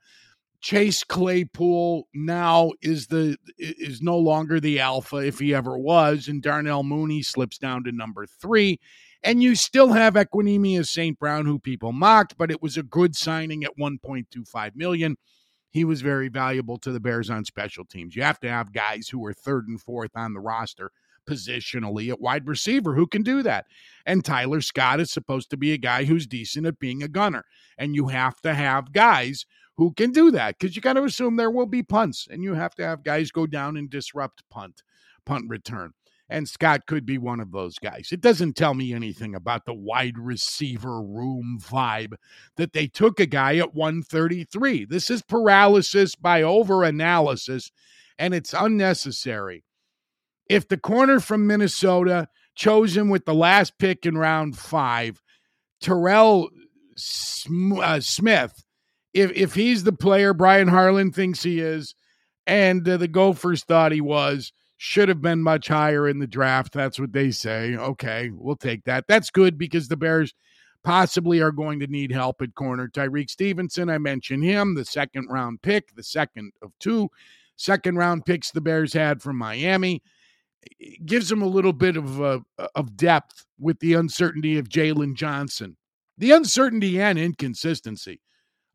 Chase 0.60 1.04
Claypool 1.04 2.08
now 2.14 2.72
is 2.82 3.06
the 3.06 3.36
is 3.58 4.02
no 4.02 4.18
longer 4.18 4.58
the 4.58 4.80
alpha 4.80 5.18
if 5.18 5.38
he 5.38 5.54
ever 5.54 5.78
was, 5.78 6.26
and 6.26 6.42
Darnell 6.42 6.82
Mooney 6.82 7.22
slips 7.22 7.58
down 7.58 7.84
to 7.84 7.92
number 7.92 8.26
three. 8.26 8.80
And 9.22 9.42
you 9.42 9.54
still 9.54 9.92
have 9.92 10.14
Equanimeous 10.14 10.88
St. 10.88 11.18
Brown, 11.18 11.44
who 11.44 11.58
people 11.58 11.92
mocked, 11.92 12.38
but 12.38 12.50
it 12.50 12.62
was 12.62 12.76
a 12.76 12.82
good 12.82 13.14
signing 13.14 13.64
at 13.64 13.76
1.25 13.78 14.74
million. 14.74 15.16
He 15.70 15.84
was 15.84 16.00
very 16.00 16.28
valuable 16.28 16.78
to 16.78 16.90
the 16.90 17.00
Bears 17.00 17.30
on 17.30 17.44
special 17.44 17.84
teams. 17.84 18.16
You 18.16 18.22
have 18.22 18.40
to 18.40 18.48
have 18.48 18.72
guys 18.72 19.08
who 19.08 19.24
are 19.26 19.32
third 19.32 19.68
and 19.68 19.80
fourth 19.80 20.12
on 20.16 20.32
the 20.32 20.40
roster 20.40 20.90
positionally 21.28 22.08
at 22.08 22.20
wide 22.20 22.48
receiver 22.48 22.94
who 22.94 23.06
can 23.06 23.22
do 23.22 23.42
that. 23.42 23.66
And 24.06 24.24
Tyler 24.24 24.62
Scott 24.62 25.00
is 25.00 25.12
supposed 25.12 25.50
to 25.50 25.56
be 25.56 25.72
a 25.72 25.78
guy 25.78 26.04
who's 26.04 26.26
decent 26.26 26.66
at 26.66 26.78
being 26.78 27.02
a 27.02 27.08
gunner. 27.08 27.44
And 27.78 27.94
you 27.94 28.08
have 28.08 28.40
to 28.40 28.54
have 28.54 28.92
guys 28.92 29.44
who 29.76 29.92
can 29.92 30.12
do 30.12 30.30
that 30.32 30.58
because 30.58 30.74
you 30.74 30.82
got 30.82 30.94
to 30.94 31.04
assume 31.04 31.36
there 31.36 31.50
will 31.50 31.66
be 31.66 31.82
punts 31.82 32.26
and 32.28 32.42
you 32.42 32.54
have 32.54 32.74
to 32.76 32.84
have 32.84 33.04
guys 33.04 33.30
go 33.30 33.46
down 33.46 33.76
and 33.76 33.88
disrupt 33.88 34.42
punt, 34.50 34.82
punt 35.24 35.44
return 35.48 35.92
and 36.30 36.48
Scott 36.48 36.86
could 36.86 37.04
be 37.04 37.18
one 37.18 37.40
of 37.40 37.50
those 37.50 37.78
guys. 37.80 38.10
It 38.12 38.20
doesn't 38.20 38.56
tell 38.56 38.72
me 38.72 38.94
anything 38.94 39.34
about 39.34 39.66
the 39.66 39.74
wide 39.74 40.16
receiver 40.16 41.02
room 41.02 41.58
vibe 41.60 42.14
that 42.56 42.72
they 42.72 42.86
took 42.86 43.18
a 43.18 43.26
guy 43.26 43.56
at 43.56 43.74
133. 43.74 44.84
This 44.84 45.10
is 45.10 45.22
paralysis 45.22 46.14
by 46.14 46.42
over 46.42 46.84
analysis, 46.84 47.72
and 48.16 48.32
it's 48.32 48.54
unnecessary. 48.54 49.64
If 50.48 50.68
the 50.68 50.78
corner 50.78 51.18
from 51.18 51.48
Minnesota, 51.48 52.28
chosen 52.54 53.08
with 53.08 53.24
the 53.24 53.34
last 53.34 53.76
pick 53.78 54.06
in 54.06 54.16
round 54.16 54.56
five, 54.56 55.20
Terrell 55.80 56.48
uh, 56.96 58.00
Smith, 58.00 58.64
if, 59.12 59.32
if 59.32 59.54
he's 59.54 59.82
the 59.82 59.92
player 59.92 60.32
Brian 60.32 60.68
Harlan 60.68 61.10
thinks 61.10 61.42
he 61.42 61.58
is, 61.58 61.96
and 62.46 62.88
uh, 62.88 62.96
the 62.98 63.08
Gophers 63.08 63.64
thought 63.64 63.90
he 63.90 64.00
was, 64.00 64.52
should 64.82 65.10
have 65.10 65.20
been 65.20 65.42
much 65.42 65.68
higher 65.68 66.08
in 66.08 66.20
the 66.20 66.26
draft. 66.26 66.72
That's 66.72 66.98
what 66.98 67.12
they 67.12 67.32
say. 67.32 67.76
Okay, 67.76 68.30
we'll 68.32 68.56
take 68.56 68.82
that. 68.84 69.04
That's 69.06 69.28
good 69.30 69.58
because 69.58 69.88
the 69.88 69.96
Bears 69.96 70.32
possibly 70.82 71.38
are 71.40 71.52
going 71.52 71.80
to 71.80 71.86
need 71.86 72.10
help 72.10 72.40
at 72.40 72.54
corner. 72.54 72.88
Tyrique 72.88 73.28
Stevenson, 73.28 73.90
I 73.90 73.98
mentioned 73.98 74.42
him, 74.42 74.74
the 74.74 74.86
second 74.86 75.28
round 75.28 75.60
pick, 75.60 75.94
the 75.94 76.02
second 76.02 76.52
of 76.62 76.72
two 76.80 77.10
second 77.56 77.98
round 77.98 78.24
picks 78.24 78.52
the 78.52 78.62
Bears 78.62 78.94
had 78.94 79.20
from 79.20 79.36
Miami. 79.36 80.02
It 80.78 81.04
gives 81.04 81.28
them 81.28 81.42
a 81.42 81.46
little 81.46 81.74
bit 81.74 81.98
of 81.98 82.22
uh, 82.22 82.40
of 82.74 82.96
depth 82.96 83.44
with 83.58 83.78
the 83.80 83.92
uncertainty 83.92 84.56
of 84.56 84.70
Jaylon 84.70 85.12
Johnson, 85.12 85.76
the 86.16 86.30
uncertainty 86.30 86.98
and 87.02 87.18
inconsistency 87.18 88.22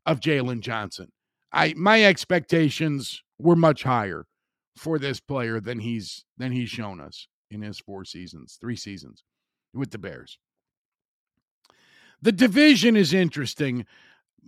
of 0.06 0.20
Jaylon 0.20 0.60
Johnson. 0.60 1.10
I 1.52 1.74
my 1.76 2.04
expectations 2.04 3.24
were 3.40 3.56
much 3.56 3.82
higher 3.82 4.24
for 4.76 4.98
this 4.98 5.20
player 5.20 5.60
than 5.60 5.80
he's 5.80 6.24
than 6.36 6.52
he's 6.52 6.70
shown 6.70 7.00
us 7.00 7.28
in 7.50 7.62
his 7.62 7.78
four 7.78 8.04
seasons, 8.04 8.58
three 8.60 8.76
seasons 8.76 9.24
with 9.74 9.90
the 9.90 9.98
Bears. 9.98 10.38
The 12.22 12.32
division 12.32 12.96
is 12.96 13.12
interesting 13.12 13.86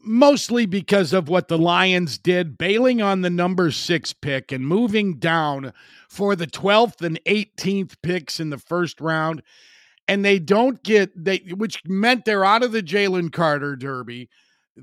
mostly 0.03 0.67
because 0.67 1.13
of 1.13 1.29
what 1.29 1.49
the 1.49 1.59
Lions 1.59 2.19
did, 2.19 2.57
bailing 2.57 3.03
on 3.03 3.21
the 3.21 3.31
number 3.31 3.71
six 3.71 4.13
pick 4.13 4.53
and 4.53 4.67
moving 4.67 5.15
down 5.15 5.73
for 6.09 6.37
the 6.37 6.47
12th 6.47 7.03
and 7.03 7.21
18th 7.25 7.97
picks 8.03 8.41
in 8.41 8.51
the 8.51 8.59
first 8.59 9.01
round. 9.01 9.43
And 10.07 10.25
they 10.25 10.39
don't 10.39 10.83
get 10.83 11.13
they 11.23 11.39
which 11.55 11.83
meant 11.85 12.25
they're 12.25 12.45
out 12.45 12.63
of 12.63 12.73
the 12.73 12.83
Jalen 12.83 13.31
Carter 13.31 13.77
Derby 13.77 14.31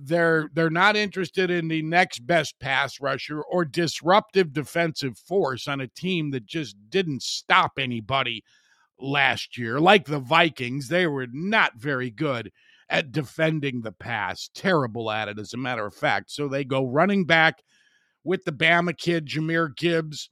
they're 0.03 0.49
they're 0.53 0.69
not 0.69 0.95
interested 0.95 1.49
in 1.49 1.67
the 1.67 1.81
next 1.81 2.25
best 2.25 2.59
pass 2.59 2.99
rusher 2.99 3.41
or 3.41 3.65
disruptive 3.65 4.53
defensive 4.53 5.17
force 5.17 5.67
on 5.67 5.81
a 5.81 5.87
team 5.87 6.31
that 6.31 6.45
just 6.45 6.75
didn't 6.89 7.21
stop 7.21 7.73
anybody 7.79 8.43
last 8.99 9.57
year. 9.57 9.79
Like 9.79 10.05
the 10.05 10.19
Vikings 10.19 10.89
they 10.89 11.07
were 11.07 11.27
not 11.31 11.77
very 11.77 12.09
good 12.09 12.51
at 12.89 13.11
defending 13.11 13.81
the 13.81 13.91
pass 13.91 14.49
terrible 14.53 15.09
at 15.09 15.27
it 15.27 15.39
as 15.39 15.53
a 15.53 15.57
matter 15.57 15.85
of 15.85 15.93
fact. 15.93 16.31
So 16.31 16.47
they 16.47 16.63
go 16.63 16.85
running 16.85 17.25
back 17.25 17.63
with 18.23 18.45
the 18.45 18.51
Bama 18.51 18.97
kid 18.97 19.27
Jahmyr 19.27 19.75
Gibbs 19.75 20.29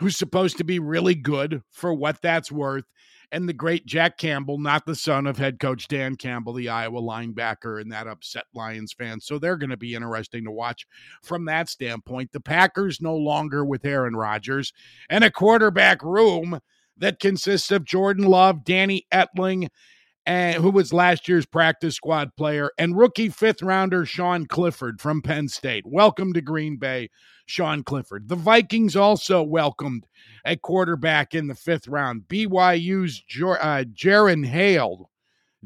who's 0.00 0.16
supposed 0.16 0.58
to 0.58 0.64
be 0.64 0.78
really 0.78 1.14
good 1.14 1.62
for 1.70 1.94
what 1.94 2.20
that's 2.20 2.50
worth 2.50 2.84
and 3.32 3.48
the 3.48 3.52
great 3.52 3.86
Jack 3.86 4.18
Campbell, 4.18 4.58
not 4.58 4.86
the 4.86 4.94
son 4.94 5.26
of 5.26 5.38
head 5.38 5.58
coach 5.58 5.88
Dan 5.88 6.16
Campbell, 6.16 6.52
the 6.52 6.68
Iowa 6.68 7.00
linebacker, 7.00 7.80
and 7.80 7.90
that 7.92 8.06
upset 8.06 8.44
Lions 8.54 8.92
fans. 8.92 9.26
So 9.26 9.38
they're 9.38 9.56
going 9.56 9.70
to 9.70 9.76
be 9.76 9.94
interesting 9.94 10.44
to 10.44 10.50
watch 10.50 10.86
from 11.22 11.44
that 11.46 11.68
standpoint. 11.68 12.32
The 12.32 12.40
Packers 12.40 13.00
no 13.00 13.16
longer 13.16 13.64
with 13.64 13.84
Aaron 13.84 14.16
Rodgers 14.16 14.72
and 15.08 15.24
a 15.24 15.30
quarterback 15.30 16.02
room 16.02 16.60
that 16.96 17.20
consists 17.20 17.70
of 17.70 17.84
Jordan 17.84 18.26
Love, 18.26 18.64
Danny 18.64 19.06
Etling, 19.12 19.68
and 20.26 20.62
who 20.62 20.70
was 20.70 20.92
last 20.92 21.28
year's 21.28 21.46
practice 21.46 21.96
squad 21.96 22.34
player, 22.36 22.70
and 22.78 22.96
rookie 22.96 23.28
fifth 23.28 23.62
rounder 23.62 24.06
Sean 24.06 24.46
Clifford 24.46 25.00
from 25.00 25.22
Penn 25.22 25.48
State. 25.48 25.84
Welcome 25.86 26.32
to 26.32 26.40
Green 26.40 26.76
Bay, 26.76 27.10
Sean 27.46 27.82
Clifford. 27.82 28.28
The 28.28 28.36
Vikings 28.36 28.96
also 28.96 29.42
welcomed 29.42 30.06
a 30.44 30.56
quarterback 30.56 31.34
in 31.34 31.46
the 31.46 31.54
fifth 31.54 31.88
round. 31.88 32.22
BYU's 32.28 33.22
uh, 33.60 33.84
Jaron 33.92 34.46
Hale, 34.46 35.10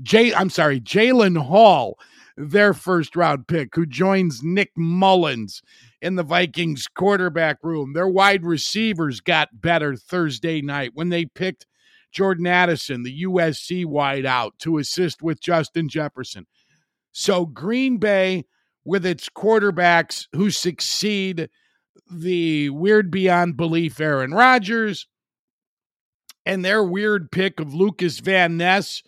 Jay, 0.03 0.35
I'm 0.35 0.51
sorry, 0.51 0.81
Jalen 0.81 1.39
Hall, 1.39 1.99
their 2.37 2.75
first 2.75 3.17
round 3.17 3.47
pick, 3.47 3.75
who 3.75 3.87
joins 3.87 4.43
Nick 4.43 4.71
Mullens 4.77 5.63
in 6.01 6.17
the 6.17 6.23
Vikings 6.23 6.87
quarterback 6.87 7.59
room. 7.63 7.93
Their 7.93 8.09
wide 8.09 8.45
receivers 8.45 9.21
got 9.21 9.61
better 9.61 9.97
Thursday 9.97 10.63
night 10.63 10.93
when 10.95 11.09
they 11.09 11.27
picked 11.27 11.67
Jordan 12.13 12.47
Addison, 12.47 13.03
the 13.03 13.23
USC 13.23 13.85
wideout, 13.85 14.53
to 14.61 14.79
assist 14.79 15.23
with 15.23 15.41
Justin 15.41 15.89
Jefferson. 15.89 16.47
So 17.13 17.47
Green 17.47 17.99
Bay, 17.99 18.45
with 18.85 19.05
its 19.05 19.29
quarterbacks 19.29 20.29
who 20.33 20.51
succeed 20.51 21.51
the 22.11 22.71
weird 22.71 23.11
beyond 23.11 23.57
belief 23.57 24.01
Aaron 24.01 24.33
Rodgers 24.33 25.07
and 26.47 26.65
their 26.65 26.83
weird 26.83 27.31
pick 27.31 27.61
of 27.61 27.75
Lucas 27.75 28.21
Van 28.21 28.57
Ness 28.57 29.03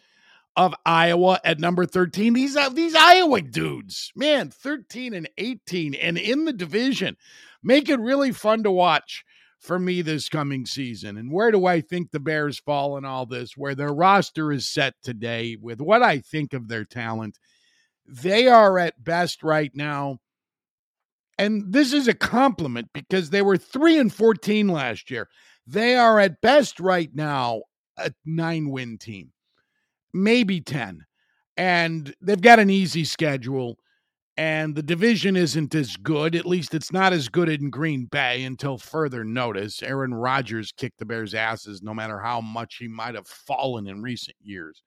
of 0.55 0.75
Iowa 0.85 1.41
at 1.45 1.59
number 1.59 1.87
13. 1.87 2.35
These 2.35 2.57
uh, 2.57 2.69
these 2.69 2.95
Iowa 2.95 3.41
dudes, 3.41 4.13
man, 4.15 4.51
13 4.51 5.15
and 5.15 5.31
18 5.39 5.95
and 5.95 6.19
in 6.19 6.45
the 6.45 6.53
division. 6.53 7.17
Make 7.63 7.89
it 7.89 8.01
really 8.01 8.33
fun 8.33 8.63
to 8.65 8.71
watch 8.71 9.25
for 9.61 9.79
me 9.79 10.01
this 10.01 10.29
coming 10.29 10.65
season. 10.65 11.17
And 11.19 11.31
where 11.31 11.51
do 11.51 11.67
I 11.67 11.81
think 11.83 12.11
the 12.11 12.19
Bears 12.19 12.59
fall 12.59 12.97
in 12.97 13.05
all 13.05 13.27
this? 13.27 13.57
Where 13.57 13.75
their 13.75 13.93
roster 13.93 14.51
is 14.51 14.67
set 14.67 14.95
today 15.03 15.57
with 15.61 15.81
what 15.81 16.03
I 16.03 16.19
think 16.19 16.55
of 16.55 16.69
their 16.69 16.85
talent. 16.85 17.39
They 18.07 18.49
are 18.49 18.79
at 18.79 19.05
best 19.05 19.43
right 19.43 19.71
now. 19.75 20.19
And 21.39 21.73
this 21.73 21.93
is 21.93 22.09
a 22.09 22.15
compliment 22.15 22.89
because 22.93 23.31
they 23.31 23.43
were 23.43 23.57
3 23.57 23.99
and 23.99 24.13
14 24.13 24.69
last 24.69 25.11
year. 25.11 25.29
They 25.67 25.95
are 25.95 26.19
at 26.19 26.41
best 26.41 26.81
right 26.81 27.11
now 27.15 27.63
a 27.97 28.13
9 28.25 28.71
win 28.71 28.99
team. 28.99 29.33
Maybe 30.13 30.61
10. 30.61 31.05
And 31.57 32.15
they've 32.21 32.41
got 32.41 32.59
an 32.59 32.71
easy 32.71 33.05
schedule 33.05 33.77
and 34.37 34.75
the 34.75 34.83
division 34.83 35.37
isn't 35.37 35.75
as 35.75 35.97
good. 35.97 36.35
At 36.35 36.47
least 36.47 36.75
it's 36.75 36.93
not 36.93 37.13
as 37.13 37.29
good 37.29 37.49
in 37.49 37.71
Green 37.71 38.07
Bay 38.07 38.45
until 38.45 38.79
further 38.79 39.25
notice. 39.25 39.83
Aaron 39.83 40.15
Rodgers 40.15 40.73
kicked 40.73 40.99
the 40.99 41.05
Bears' 41.05 41.35
asses 41.35 41.83
no 41.83 41.93
matter 41.93 42.19
how 42.19 42.41
much 42.41 42.77
he 42.77 42.89
might 42.89 43.15
have 43.15 43.27
fallen 43.27 43.87
in 43.87 44.03
recent 44.03 44.37
years. 44.41 44.83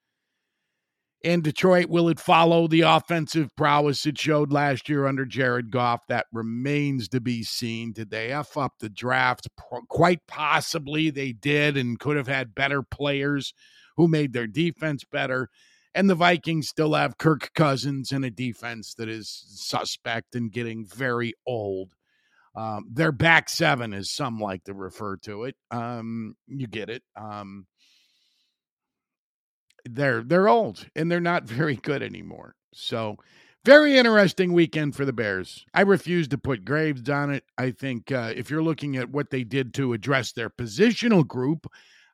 In 1.22 1.40
Detroit, 1.40 1.86
will 1.86 2.10
it 2.10 2.20
follow 2.20 2.68
the 2.68 2.82
offensive 2.82 3.48
prowess 3.56 4.04
it 4.04 4.18
showed 4.18 4.52
last 4.52 4.90
year 4.90 5.06
under 5.06 5.24
Jared 5.24 5.70
Goff? 5.70 6.02
That 6.08 6.26
remains 6.32 7.08
to 7.08 7.20
be 7.20 7.42
seen. 7.42 7.92
Did 7.92 8.10
they 8.10 8.30
F 8.30 8.58
up 8.58 8.74
the 8.78 8.90
draft? 8.90 9.48
Quite 9.88 10.26
possibly 10.28 11.08
they 11.08 11.32
did 11.32 11.78
and 11.78 11.98
could 11.98 12.18
have 12.18 12.28
had 12.28 12.54
better 12.54 12.82
players 12.82 13.54
who 13.96 14.06
made 14.06 14.34
their 14.34 14.46
defense 14.46 15.02
better. 15.04 15.48
And 15.94 16.10
the 16.10 16.14
Vikings 16.14 16.68
still 16.68 16.94
have 16.94 17.18
Kirk 17.18 17.50
Cousins 17.54 18.10
and 18.10 18.24
a 18.24 18.30
defense 18.30 18.94
that 18.94 19.08
is 19.08 19.44
suspect 19.46 20.34
and 20.34 20.50
getting 20.50 20.84
very 20.84 21.34
old. 21.46 21.94
Um, 22.56 22.86
their 22.92 23.12
back 23.12 23.48
seven, 23.48 23.92
as 23.92 24.10
some 24.10 24.38
like 24.38 24.64
to 24.64 24.74
refer 24.74 25.16
to 25.18 25.44
it. 25.44 25.56
Um, 25.70 26.36
you 26.46 26.66
get 26.66 26.88
it. 26.88 27.02
Um, 27.16 27.66
they're 29.84 30.22
they're 30.22 30.48
old 30.48 30.86
and 30.96 31.10
they're 31.10 31.20
not 31.20 31.44
very 31.48 31.76
good 31.76 32.02
anymore. 32.02 32.54
So 32.72 33.16
very 33.64 33.96
interesting 33.96 34.52
weekend 34.52 34.94
for 34.94 35.04
the 35.04 35.12
Bears. 35.12 35.64
I 35.72 35.82
refuse 35.82 36.28
to 36.28 36.38
put 36.38 36.64
Graves 36.64 37.08
on 37.08 37.32
it. 37.32 37.44
I 37.56 37.70
think 37.70 38.12
uh, 38.12 38.32
if 38.36 38.50
you're 38.50 38.62
looking 38.62 38.96
at 38.96 39.10
what 39.10 39.30
they 39.30 39.42
did 39.42 39.72
to 39.74 39.94
address 39.94 40.32
their 40.32 40.50
positional 40.50 41.26
group, 41.26 41.66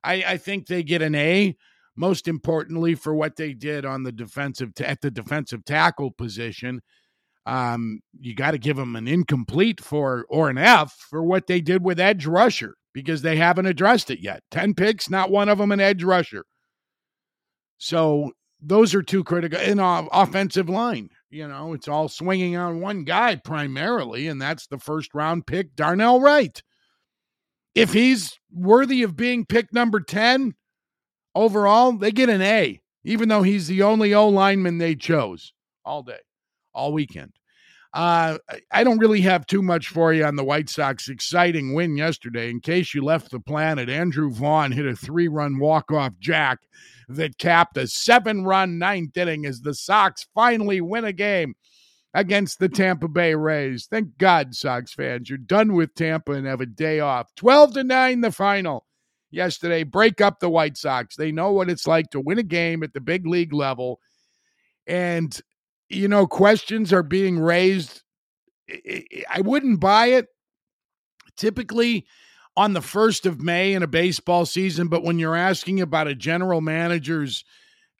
I, 0.04 0.24
I 0.26 0.36
think 0.36 0.66
they 0.66 0.82
get 0.82 1.02
an 1.02 1.14
A. 1.16 1.56
Most 1.96 2.28
importantly, 2.28 2.94
for 2.94 3.14
what 3.14 3.36
they 3.36 3.52
did 3.52 3.84
on 3.84 4.04
the 4.04 4.12
defensive 4.12 4.74
t- 4.74 4.84
at 4.84 5.00
the 5.00 5.10
defensive 5.10 5.64
tackle 5.64 6.10
position, 6.10 6.80
um, 7.46 8.00
you 8.18 8.34
got 8.34 8.52
to 8.52 8.58
give 8.58 8.76
them 8.76 8.96
an 8.96 9.08
incomplete 9.08 9.80
for 9.80 10.24
or 10.28 10.50
an 10.50 10.58
F 10.58 10.92
for 11.10 11.22
what 11.22 11.46
they 11.46 11.60
did 11.60 11.84
with 11.84 11.98
edge 11.98 12.26
rusher 12.26 12.74
because 12.92 13.22
they 13.22 13.36
haven't 13.36 13.66
addressed 13.66 14.10
it 14.10 14.20
yet. 14.20 14.42
Ten 14.50 14.74
picks, 14.74 15.10
not 15.10 15.30
one 15.30 15.48
of 15.48 15.58
them 15.58 15.72
an 15.72 15.80
edge 15.80 16.02
rusher. 16.02 16.44
So 17.78 18.32
those 18.60 18.94
are 18.94 19.02
two 19.02 19.24
critical 19.24 19.58
in 19.58 19.78
offensive 19.80 20.68
line. 20.68 21.08
You 21.30 21.48
know, 21.48 21.72
it's 21.72 21.88
all 21.88 22.08
swinging 22.08 22.56
on 22.56 22.80
one 22.80 23.04
guy 23.04 23.36
primarily, 23.36 24.26
and 24.26 24.40
that's 24.40 24.66
the 24.66 24.78
first 24.78 25.14
round 25.14 25.46
pick, 25.46 25.74
Darnell 25.76 26.20
Wright. 26.20 26.62
If 27.74 27.92
he's 27.92 28.38
worthy 28.52 29.02
of 29.02 29.16
being 29.16 29.46
picked 29.46 29.72
number 29.72 30.00
10 30.00 30.54
overall, 31.34 31.92
they 31.92 32.12
get 32.12 32.28
an 32.28 32.42
A, 32.42 32.80
even 33.04 33.28
though 33.28 33.42
he's 33.42 33.66
the 33.66 33.82
only 33.82 34.14
O 34.14 34.28
lineman 34.28 34.78
they 34.78 34.94
chose 34.94 35.52
all 35.84 36.02
day, 36.02 36.20
all 36.74 36.92
weekend. 36.92 37.32
Uh, 37.92 38.38
I 38.70 38.84
don't 38.84 38.98
really 38.98 39.20
have 39.22 39.46
too 39.46 39.62
much 39.62 39.88
for 39.88 40.12
you 40.12 40.24
on 40.24 40.36
the 40.36 40.44
White 40.44 40.68
Sox 40.68 41.08
exciting 41.08 41.74
win 41.74 41.96
yesterday. 41.96 42.48
In 42.48 42.60
case 42.60 42.94
you 42.94 43.02
left 43.02 43.32
the 43.32 43.40
planet, 43.40 43.88
Andrew 43.88 44.30
Vaughn 44.30 44.70
hit 44.70 44.86
a 44.86 44.94
three 44.94 45.26
run 45.26 45.58
walk 45.58 45.90
off 45.90 46.12
jack 46.20 46.60
that 47.08 47.38
capped 47.38 47.76
a 47.76 47.88
seven 47.88 48.44
run 48.44 48.78
ninth 48.78 49.16
inning 49.16 49.44
as 49.44 49.60
the 49.60 49.74
Sox 49.74 50.26
finally 50.34 50.80
win 50.80 51.04
a 51.04 51.12
game 51.12 51.54
against 52.14 52.60
the 52.60 52.68
Tampa 52.68 53.08
Bay 53.08 53.34
Rays. 53.34 53.86
Thank 53.90 54.16
God, 54.18 54.54
Sox 54.54 54.94
fans. 54.94 55.28
You're 55.28 55.38
done 55.38 55.72
with 55.72 55.94
Tampa 55.94 56.32
and 56.32 56.46
have 56.46 56.60
a 56.60 56.66
day 56.66 57.00
off. 57.00 57.34
12 57.36 57.74
to 57.74 57.84
9, 57.84 58.20
the 58.20 58.32
final 58.32 58.86
yesterday. 59.30 59.82
Break 59.82 60.20
up 60.20 60.40
the 60.40 60.50
White 60.50 60.76
Sox. 60.76 61.16
They 61.16 61.32
know 61.32 61.52
what 61.52 61.70
it's 61.70 61.86
like 61.86 62.10
to 62.10 62.20
win 62.20 62.38
a 62.38 62.44
game 62.44 62.82
at 62.82 62.92
the 62.92 63.00
big 63.00 63.26
league 63.26 63.52
level. 63.52 64.00
And, 64.86 65.38
you 65.88 66.08
know, 66.08 66.26
questions 66.26 66.92
are 66.92 67.02
being 67.02 67.38
raised. 67.38 68.02
I 69.28 69.40
wouldn't 69.40 69.80
buy 69.80 70.06
it. 70.06 70.26
Typically, 71.36 72.06
on 72.56 72.72
the 72.74 72.80
1st 72.80 73.26
of 73.26 73.40
May 73.40 73.72
in 73.72 73.82
a 73.82 73.86
baseball 73.86 74.44
season, 74.44 74.88
but 74.88 75.02
when 75.02 75.18
you're 75.18 75.36
asking 75.36 75.80
about 75.80 76.08
a 76.08 76.14
general 76.14 76.60
manager's 76.60 77.44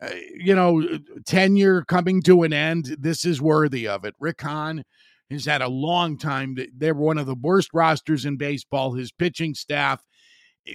uh, 0.03 0.09
you 0.35 0.55
know, 0.55 0.83
tenure 1.27 1.83
coming 1.83 2.23
to 2.23 2.43
an 2.43 2.53
end, 2.55 2.97
this 2.99 3.27
is 3.27 3.41
worthy 3.41 3.87
of 3.87 4.05
it. 4.05 4.15
Rick 4.19 4.41
Hahn 4.41 4.83
has 5.31 5.45
had 5.45 5.61
a 5.61 5.69
long 5.69 6.17
time. 6.17 6.57
They're 6.75 6.95
one 6.95 7.19
of 7.19 7.27
the 7.27 7.35
worst 7.35 7.71
rosters 7.75 8.25
in 8.25 8.39
baseball. 8.39 8.95
His 8.95 9.13
pitching 9.13 9.55
staff, 9.55 10.03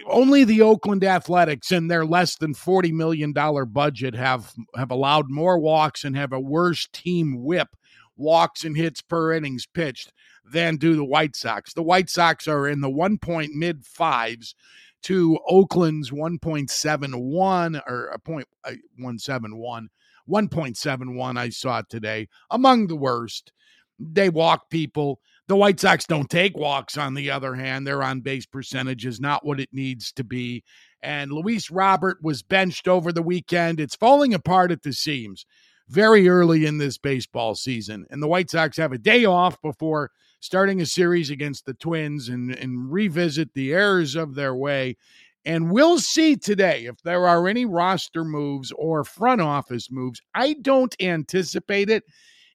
only 0.07 0.43
the 0.43 0.61
Oakland 0.61 1.03
Athletics 1.03 1.71
and 1.71 1.89
their 1.89 2.05
less 2.05 2.35
than 2.35 2.53
$40 2.53 2.91
million 2.91 3.33
budget 3.33 4.15
have, 4.15 4.53
have 4.75 4.91
allowed 4.91 5.29
more 5.29 5.59
walks 5.59 6.03
and 6.03 6.15
have 6.15 6.33
a 6.33 6.39
worse 6.39 6.87
team 6.91 7.43
whip 7.43 7.69
walks 8.17 8.63
and 8.63 8.77
hits 8.77 9.01
per 9.01 9.33
innings 9.33 9.65
pitched 9.65 10.11
than 10.43 10.77
do 10.77 10.95
the 10.95 11.05
White 11.05 11.35
Sox. 11.35 11.73
The 11.73 11.83
White 11.83 12.09
Sox 12.09 12.47
are 12.47 12.67
in 12.67 12.81
the 12.81 12.89
one 12.89 13.17
point 13.17 13.53
mid 13.53 13.85
fives 13.85 14.55
to 15.03 15.37
Oakland's 15.47 16.11
1.71 16.11 17.81
or 17.87 18.07
a 18.07 18.19
point 18.19 18.47
uh, 18.63 18.71
171. 18.97 19.89
1.71 20.27 21.37
I 21.37 21.49
saw 21.49 21.83
today 21.87 22.27
among 22.49 22.87
the 22.87 22.95
worst. 22.95 23.51
They 23.99 24.29
walk 24.29 24.69
people. 24.69 25.19
The 25.47 25.55
White 25.55 25.79
Sox 25.79 26.05
don't 26.05 26.29
take 26.29 26.57
walks 26.57 26.97
on 26.97 27.13
the 27.13 27.29
other 27.29 27.53
hand. 27.53 27.85
Their 27.85 28.01
on 28.01 28.21
base 28.21 28.47
percentage 28.47 29.05
is 29.05 29.19
not 29.19 29.45
what 29.45 29.59
it 29.59 29.69
needs 29.71 30.11
to 30.13 30.23
be. 30.23 30.63
And 31.03 31.31
Luis 31.31 31.69
Robert 31.69 32.17
was 32.23 32.41
benched 32.41 32.87
over 32.87 33.11
the 33.11 33.21
weekend. 33.21 33.79
It's 33.79 33.95
falling 33.95 34.33
apart 34.33 34.71
at 34.71 34.81
the 34.81 34.91
seams 34.91 35.45
very 35.87 36.27
early 36.27 36.65
in 36.65 36.79
this 36.79 36.97
baseball 36.97 37.53
season. 37.53 38.07
And 38.09 38.23
the 38.23 38.27
White 38.27 38.49
Sox 38.49 38.75
have 38.77 38.91
a 38.91 38.97
day 38.97 39.23
off 39.25 39.61
before 39.61 40.09
starting 40.39 40.81
a 40.81 40.85
series 40.85 41.29
against 41.29 41.67
the 41.67 41.75
Twins 41.75 42.27
and, 42.29 42.51
and 42.55 42.91
revisit 42.91 43.53
the 43.53 43.71
errors 43.71 44.15
of 44.15 44.33
their 44.33 44.55
way. 44.55 44.97
And 45.45 45.69
we'll 45.69 45.99
see 45.99 46.35
today 46.35 46.85
if 46.85 47.03
there 47.03 47.27
are 47.27 47.47
any 47.47 47.65
roster 47.65 48.25
moves 48.25 48.71
or 48.71 49.03
front 49.03 49.41
office 49.41 49.91
moves. 49.91 50.21
I 50.33 50.53
don't 50.53 50.95
anticipate 50.99 51.91
it. 51.91 52.03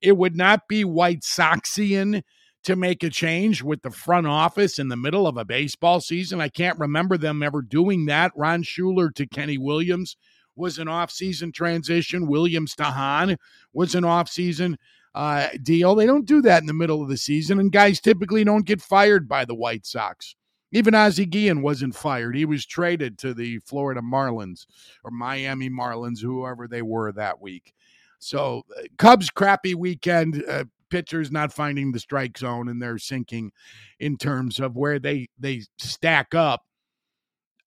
It 0.02 0.16
would 0.16 0.34
not 0.34 0.66
be 0.66 0.84
White 0.84 1.20
Soxian 1.20 2.22
to 2.64 2.76
make 2.76 3.02
a 3.02 3.10
change 3.10 3.62
with 3.62 3.82
the 3.82 3.90
front 3.90 4.26
office 4.26 4.78
in 4.78 4.88
the 4.88 4.96
middle 4.96 5.26
of 5.26 5.36
a 5.36 5.44
baseball 5.44 6.00
season. 6.00 6.40
I 6.40 6.48
can't 6.48 6.78
remember 6.78 7.16
them 7.16 7.42
ever 7.42 7.62
doing 7.62 8.06
that. 8.06 8.32
Ron 8.36 8.62
Schueler 8.62 9.14
to 9.14 9.26
Kenny 9.26 9.58
Williams 9.58 10.16
was 10.56 10.78
an 10.78 10.86
offseason 10.86 11.54
transition. 11.54 12.26
Williams 12.26 12.74
to 12.76 12.84
Hahn 12.84 13.36
was 13.72 13.94
an 13.94 14.04
offseason 14.04 14.76
uh, 15.14 15.48
deal. 15.62 15.94
They 15.94 16.06
don't 16.06 16.26
do 16.26 16.42
that 16.42 16.62
in 16.62 16.66
the 16.66 16.74
middle 16.74 17.02
of 17.02 17.08
the 17.08 17.16
season, 17.16 17.58
and 17.58 17.72
guys 17.72 18.00
typically 18.00 18.44
don't 18.44 18.66
get 18.66 18.82
fired 18.82 19.28
by 19.28 19.44
the 19.44 19.54
White 19.54 19.86
Sox. 19.86 20.36
Even 20.72 20.94
Ozzie 20.94 21.26
Guillen 21.26 21.62
wasn't 21.62 21.96
fired. 21.96 22.36
He 22.36 22.44
was 22.44 22.64
traded 22.64 23.18
to 23.18 23.34
the 23.34 23.58
Florida 23.58 24.00
Marlins 24.00 24.66
or 25.02 25.10
Miami 25.10 25.68
Marlins, 25.68 26.20
whoever 26.20 26.68
they 26.68 26.82
were 26.82 27.10
that 27.12 27.40
week. 27.40 27.74
So, 28.20 28.62
uh, 28.76 28.82
Cubs 28.98 29.30
crappy 29.30 29.74
weekend. 29.74 30.44
Uh, 30.46 30.64
pitchers 30.90 31.31
not 31.31 31.53
finding 31.53 31.92
the 31.92 32.00
strike 32.00 32.37
zone, 32.37 32.68
and 32.68 32.81
they're 32.83 32.98
sinking 32.98 33.53
in 33.98 34.16
terms 34.16 34.61
of 34.61 34.76
where 34.76 34.98
they 34.98 35.29
they 35.38 35.62
stack 35.79 36.35
up 36.35 36.62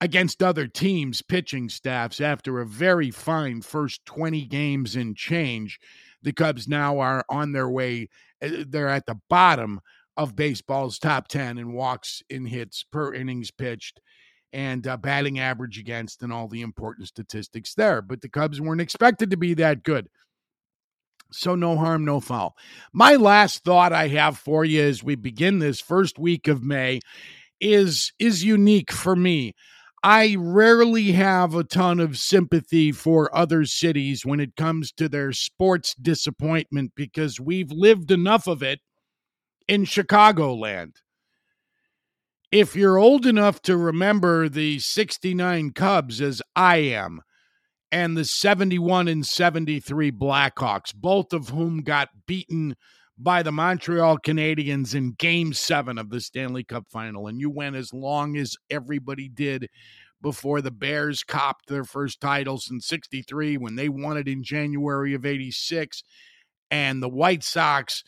against 0.00 0.42
other 0.42 0.66
teams' 0.66 1.22
pitching 1.22 1.68
staffs 1.68 2.20
after 2.20 2.60
a 2.60 2.66
very 2.66 3.10
fine 3.10 3.62
first 3.62 4.04
20 4.04 4.44
games 4.46 4.96
in 4.96 5.14
change 5.14 5.80
the 6.24 6.32
Cubs 6.32 6.66
now 6.66 6.98
are 6.98 7.24
on 7.28 7.52
their 7.52 7.68
way. 7.68 8.08
Eh, 8.40 8.64
they're 8.66 8.88
at 8.88 9.06
the 9.06 9.20
bottom 9.28 9.80
of 10.16 10.34
baseball's 10.34 10.98
top 10.98 11.28
10 11.28 11.58
in 11.58 11.72
walks 11.72 12.22
in 12.30 12.46
hits 12.46 12.84
per 12.90 13.12
innings 13.12 13.50
pitched 13.50 14.00
and 14.52 14.86
uh, 14.86 14.96
batting 14.96 15.38
average 15.38 15.78
against 15.78 16.22
and 16.22 16.32
all 16.32 16.48
the 16.48 16.62
important 16.62 17.08
statistics 17.08 17.74
there. 17.74 18.00
But 18.00 18.22
the 18.22 18.28
Cubs 18.28 18.60
weren't 18.60 18.80
expected 18.80 19.30
to 19.30 19.36
be 19.36 19.54
that 19.54 19.82
good. 19.82 20.08
So 21.30 21.54
no 21.54 21.76
harm, 21.76 22.04
no 22.04 22.20
foul. 22.20 22.56
My 22.92 23.14
last 23.16 23.64
thought 23.64 23.92
I 23.92 24.08
have 24.08 24.38
for 24.38 24.64
you 24.64 24.82
as 24.82 25.02
we 25.02 25.16
begin 25.16 25.58
this 25.58 25.80
first 25.80 26.18
week 26.18 26.46
of 26.48 26.62
May 26.62 27.00
is 27.60 28.12
is 28.18 28.44
unique 28.44 28.92
for 28.92 29.16
me. 29.16 29.54
I 30.02 30.36
rarely 30.38 31.12
have 31.12 31.54
a 31.54 31.64
ton 31.64 31.98
of 31.98 32.18
sympathy 32.18 32.92
for 32.92 33.34
other 33.34 33.64
cities 33.64 34.26
when 34.26 34.38
it 34.38 34.54
comes 34.54 34.92
to 34.92 35.08
their 35.08 35.32
sports 35.32 35.94
disappointment 35.94 36.92
because 36.94 37.40
we've 37.40 37.72
lived 37.72 38.10
enough 38.10 38.46
of 38.46 38.62
it 38.62 38.80
in 39.66 39.84
Chicagoland. 39.84 40.96
If 42.52 42.76
you're 42.76 42.98
old 42.98 43.24
enough 43.26 43.62
to 43.62 43.76
remember 43.76 44.48
the 44.48 44.78
69 44.78 45.72
Cubs 45.72 46.20
as 46.20 46.42
I 46.54 46.76
am, 46.76 47.22
and 47.94 48.16
the 48.16 48.24
71 48.24 49.06
and 49.06 49.24
73 49.24 50.10
Blackhawks, 50.10 50.92
both 50.92 51.32
of 51.32 51.50
whom 51.50 51.82
got 51.82 52.08
beaten 52.26 52.74
by 53.16 53.40
the 53.40 53.52
Montreal 53.52 54.18
Canadiens 54.18 54.96
in 54.96 55.12
game 55.12 55.52
seven 55.52 55.96
of 55.96 56.10
the 56.10 56.20
Stanley 56.20 56.64
Cup 56.64 56.88
final. 56.90 57.28
And 57.28 57.38
you 57.38 57.48
went 57.48 57.76
as 57.76 57.94
long 57.94 58.36
as 58.36 58.56
everybody 58.68 59.28
did 59.28 59.68
before 60.20 60.60
the 60.60 60.72
Bears 60.72 61.22
copped 61.22 61.68
their 61.68 61.84
first 61.84 62.20
title 62.20 62.58
since 62.58 62.84
63 62.88 63.58
when 63.58 63.76
they 63.76 63.88
won 63.88 64.16
it 64.16 64.26
in 64.26 64.42
January 64.42 65.14
of 65.14 65.24
86. 65.24 66.02
And 66.72 67.00
the 67.00 67.08
White 67.08 67.44
Sox 67.44 68.02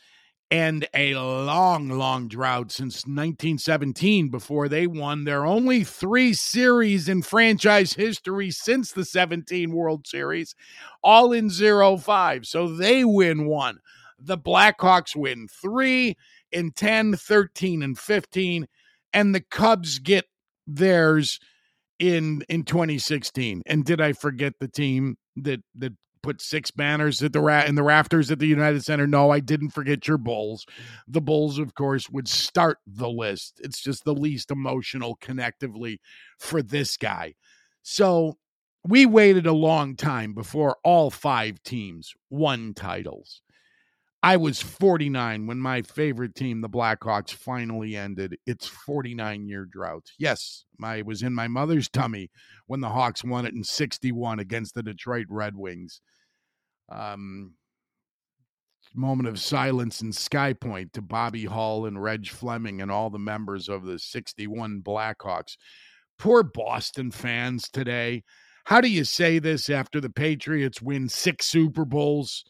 and 0.50 0.86
a 0.94 1.14
long, 1.14 1.88
long 1.88 2.28
drought 2.28 2.70
since 2.70 3.04
1917 3.04 4.28
before 4.28 4.68
they 4.68 4.86
won 4.86 5.24
their 5.24 5.44
only 5.44 5.82
three 5.82 6.32
series 6.32 7.08
in 7.08 7.22
franchise 7.22 7.94
history 7.94 8.50
since 8.50 8.92
the 8.92 9.04
17 9.04 9.72
World 9.72 10.06
Series, 10.06 10.54
all 11.02 11.32
in 11.32 11.50
0 11.50 11.96
5. 11.96 12.46
So 12.46 12.68
they 12.68 13.04
win 13.04 13.46
one 13.46 13.80
the 14.18 14.38
Blackhawks 14.38 15.14
win 15.14 15.48
three 15.48 16.16
in 16.52 16.70
10, 16.72 17.16
13, 17.16 17.82
and 17.82 17.98
15, 17.98 18.66
and 19.12 19.34
the 19.34 19.40
Cubs 19.40 19.98
get 19.98 20.26
theirs 20.66 21.38
in 21.98 22.42
in 22.48 22.64
2016. 22.64 23.62
And 23.66 23.84
did 23.84 24.00
I 24.00 24.12
forget 24.12 24.54
the 24.58 24.68
team 24.68 25.16
that 25.36 25.60
that 25.74 25.92
put 26.26 26.42
six 26.42 26.72
banners 26.72 27.22
at 27.22 27.32
the 27.32 27.40
ra- 27.40 27.62
in 27.62 27.76
the 27.76 27.84
rafters 27.84 28.32
at 28.32 28.40
the 28.40 28.48
United 28.48 28.84
Center? 28.84 29.06
No, 29.06 29.30
I 29.30 29.38
didn't 29.38 29.70
forget 29.70 30.08
your 30.08 30.18
Bulls. 30.18 30.66
The 31.06 31.20
Bulls, 31.20 31.58
of 31.58 31.74
course, 31.74 32.10
would 32.10 32.26
start 32.26 32.78
the 32.84 33.08
list. 33.08 33.60
It's 33.62 33.80
just 33.80 34.04
the 34.04 34.14
least 34.14 34.50
emotional 34.50 35.16
connectively 35.22 36.00
for 36.38 36.62
this 36.62 36.96
guy. 36.96 37.34
So 37.82 38.38
we 38.84 39.06
waited 39.06 39.46
a 39.46 39.52
long 39.52 39.94
time 39.94 40.34
before 40.34 40.78
all 40.82 41.10
five 41.10 41.62
teams 41.62 42.12
won 42.28 42.74
titles. 42.74 43.40
I 44.20 44.36
was 44.36 44.60
49 44.60 45.46
when 45.46 45.58
my 45.58 45.82
favorite 45.82 46.34
team, 46.34 46.60
the 46.60 46.68
Blackhawks, 46.68 47.32
finally 47.32 47.94
ended 47.94 48.36
its 48.44 48.66
49 48.66 49.46
year 49.46 49.64
drought. 49.64 50.06
Yes, 50.18 50.64
I 50.82 51.02
was 51.02 51.22
in 51.22 51.32
my 51.32 51.46
mother's 51.46 51.88
tummy 51.88 52.30
when 52.66 52.80
the 52.80 52.88
Hawks 52.88 53.22
won 53.22 53.46
it 53.46 53.54
in 53.54 53.62
61 53.62 54.40
against 54.40 54.74
the 54.74 54.82
Detroit 54.82 55.26
Red 55.28 55.54
Wings. 55.56 56.00
Um, 56.88 57.54
moment 58.96 59.28
of 59.28 59.38
silence 59.38 60.00
in 60.00 60.12
Sky 60.12 60.52
Point 60.52 60.92
to 60.94 61.02
Bobby 61.02 61.44
Hull 61.44 61.86
and 61.86 62.02
Reg 62.02 62.28
Fleming 62.28 62.80
and 62.80 62.90
all 62.90 63.10
the 63.10 63.18
members 63.18 63.68
of 63.68 63.84
the 63.84 63.98
61 63.98 64.82
Blackhawks. 64.82 65.56
Poor 66.18 66.42
Boston 66.42 67.10
fans 67.10 67.68
today. 67.68 68.22
How 68.64 68.80
do 68.80 68.88
you 68.88 69.04
say 69.04 69.38
this 69.38 69.68
after 69.68 70.00
the 70.00 70.10
Patriots 70.10 70.80
win 70.80 71.08
six 71.08 71.46
Super 71.46 71.84
Bowls 71.84 72.44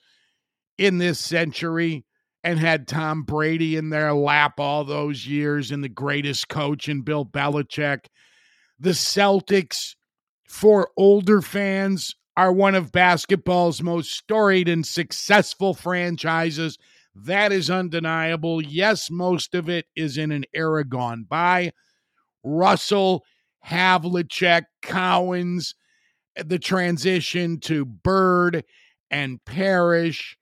in 0.79 0.99
this 0.99 1.19
century 1.19 2.05
and 2.45 2.59
had 2.59 2.87
Tom 2.87 3.25
Brady 3.25 3.77
in 3.77 3.91
their 3.91 4.15
lap 4.15 4.61
all 4.61 4.85
those 4.85 5.27
years 5.27 5.73
and 5.73 5.83
the 5.83 5.89
greatest 5.89 6.49
coach 6.49 6.89
in 6.89 7.03
Bill 7.03 7.27
Belichick? 7.27 8.07
The 8.79 8.91
Celtics, 8.91 9.97
for 10.49 10.91
older 10.97 11.43
fans, 11.43 12.15
are 12.37 12.53
one 12.53 12.75
of 12.75 12.93
basketball's 12.93 13.83
most 13.83 14.11
storied 14.11 14.69
and 14.69 14.87
successful 14.87 15.75
franchises. 15.75 16.79
That 17.15 17.51
is 17.51 17.71
undeniable. 17.71 18.61
Yes, 18.61 19.11
most 19.11 19.55
of 19.55 19.69
it 19.69 19.87
is 19.97 20.19
in 20.19 20.31
an 20.33 20.45
era 20.53 20.85
gone 20.85 21.25
by. 21.29 21.73
Russell, 22.45 23.25
Havlicek, 23.67 24.65
Cowens, 24.83 25.75
the 26.37 26.59
transition 26.59 27.59
to 27.61 27.85
Bird 27.85 28.65
and 29.11 29.43
Parrish 29.45 30.37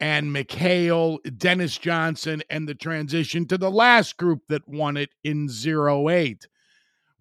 and 0.00 0.34
McHale, 0.34 1.18
Dennis 1.38 1.78
Johnson, 1.78 2.42
and 2.50 2.68
the 2.68 2.74
transition 2.74 3.46
to 3.46 3.56
the 3.56 3.70
last 3.70 4.16
group 4.16 4.40
that 4.48 4.66
won 4.66 4.96
it 4.96 5.10
in 5.22 5.48
08 5.48 6.48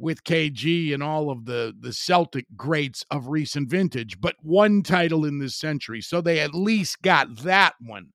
with 0.01 0.23
KG 0.23 0.93
and 0.93 1.03
all 1.03 1.29
of 1.29 1.45
the 1.45 1.73
the 1.79 1.93
Celtic 1.93 2.45
greats 2.57 3.05
of 3.11 3.27
recent 3.27 3.69
vintage, 3.69 4.19
but 4.19 4.35
one 4.41 4.81
title 4.81 5.23
in 5.23 5.37
this 5.37 5.55
century. 5.55 6.01
So 6.01 6.19
they 6.19 6.39
at 6.39 6.55
least 6.55 7.01
got 7.01 7.43
that 7.43 7.75
one. 7.79 8.07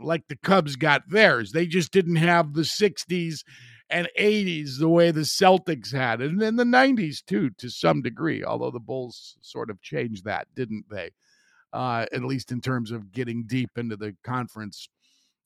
Like 0.00 0.26
the 0.28 0.36
Cubs 0.36 0.74
got 0.74 1.02
theirs. 1.08 1.52
They 1.52 1.66
just 1.66 1.92
didn't 1.92 2.16
have 2.16 2.54
the 2.54 2.62
60s 2.62 3.40
and 3.90 4.08
80s 4.18 4.78
the 4.78 4.88
way 4.88 5.10
the 5.10 5.20
Celtics 5.20 5.92
had. 5.92 6.22
And 6.22 6.40
then 6.40 6.56
the 6.56 6.64
90s 6.64 7.24
too 7.24 7.50
to 7.58 7.68
some 7.68 8.00
degree, 8.00 8.42
although 8.42 8.70
the 8.70 8.80
Bulls 8.80 9.36
sort 9.42 9.70
of 9.70 9.82
changed 9.82 10.24
that, 10.24 10.48
didn't 10.56 10.86
they? 10.90 11.10
Uh, 11.72 12.06
at 12.10 12.24
least 12.24 12.52
in 12.52 12.60
terms 12.60 12.90
of 12.90 13.12
getting 13.12 13.44
deep 13.46 13.70
into 13.76 13.96
the 13.96 14.16
conference 14.24 14.88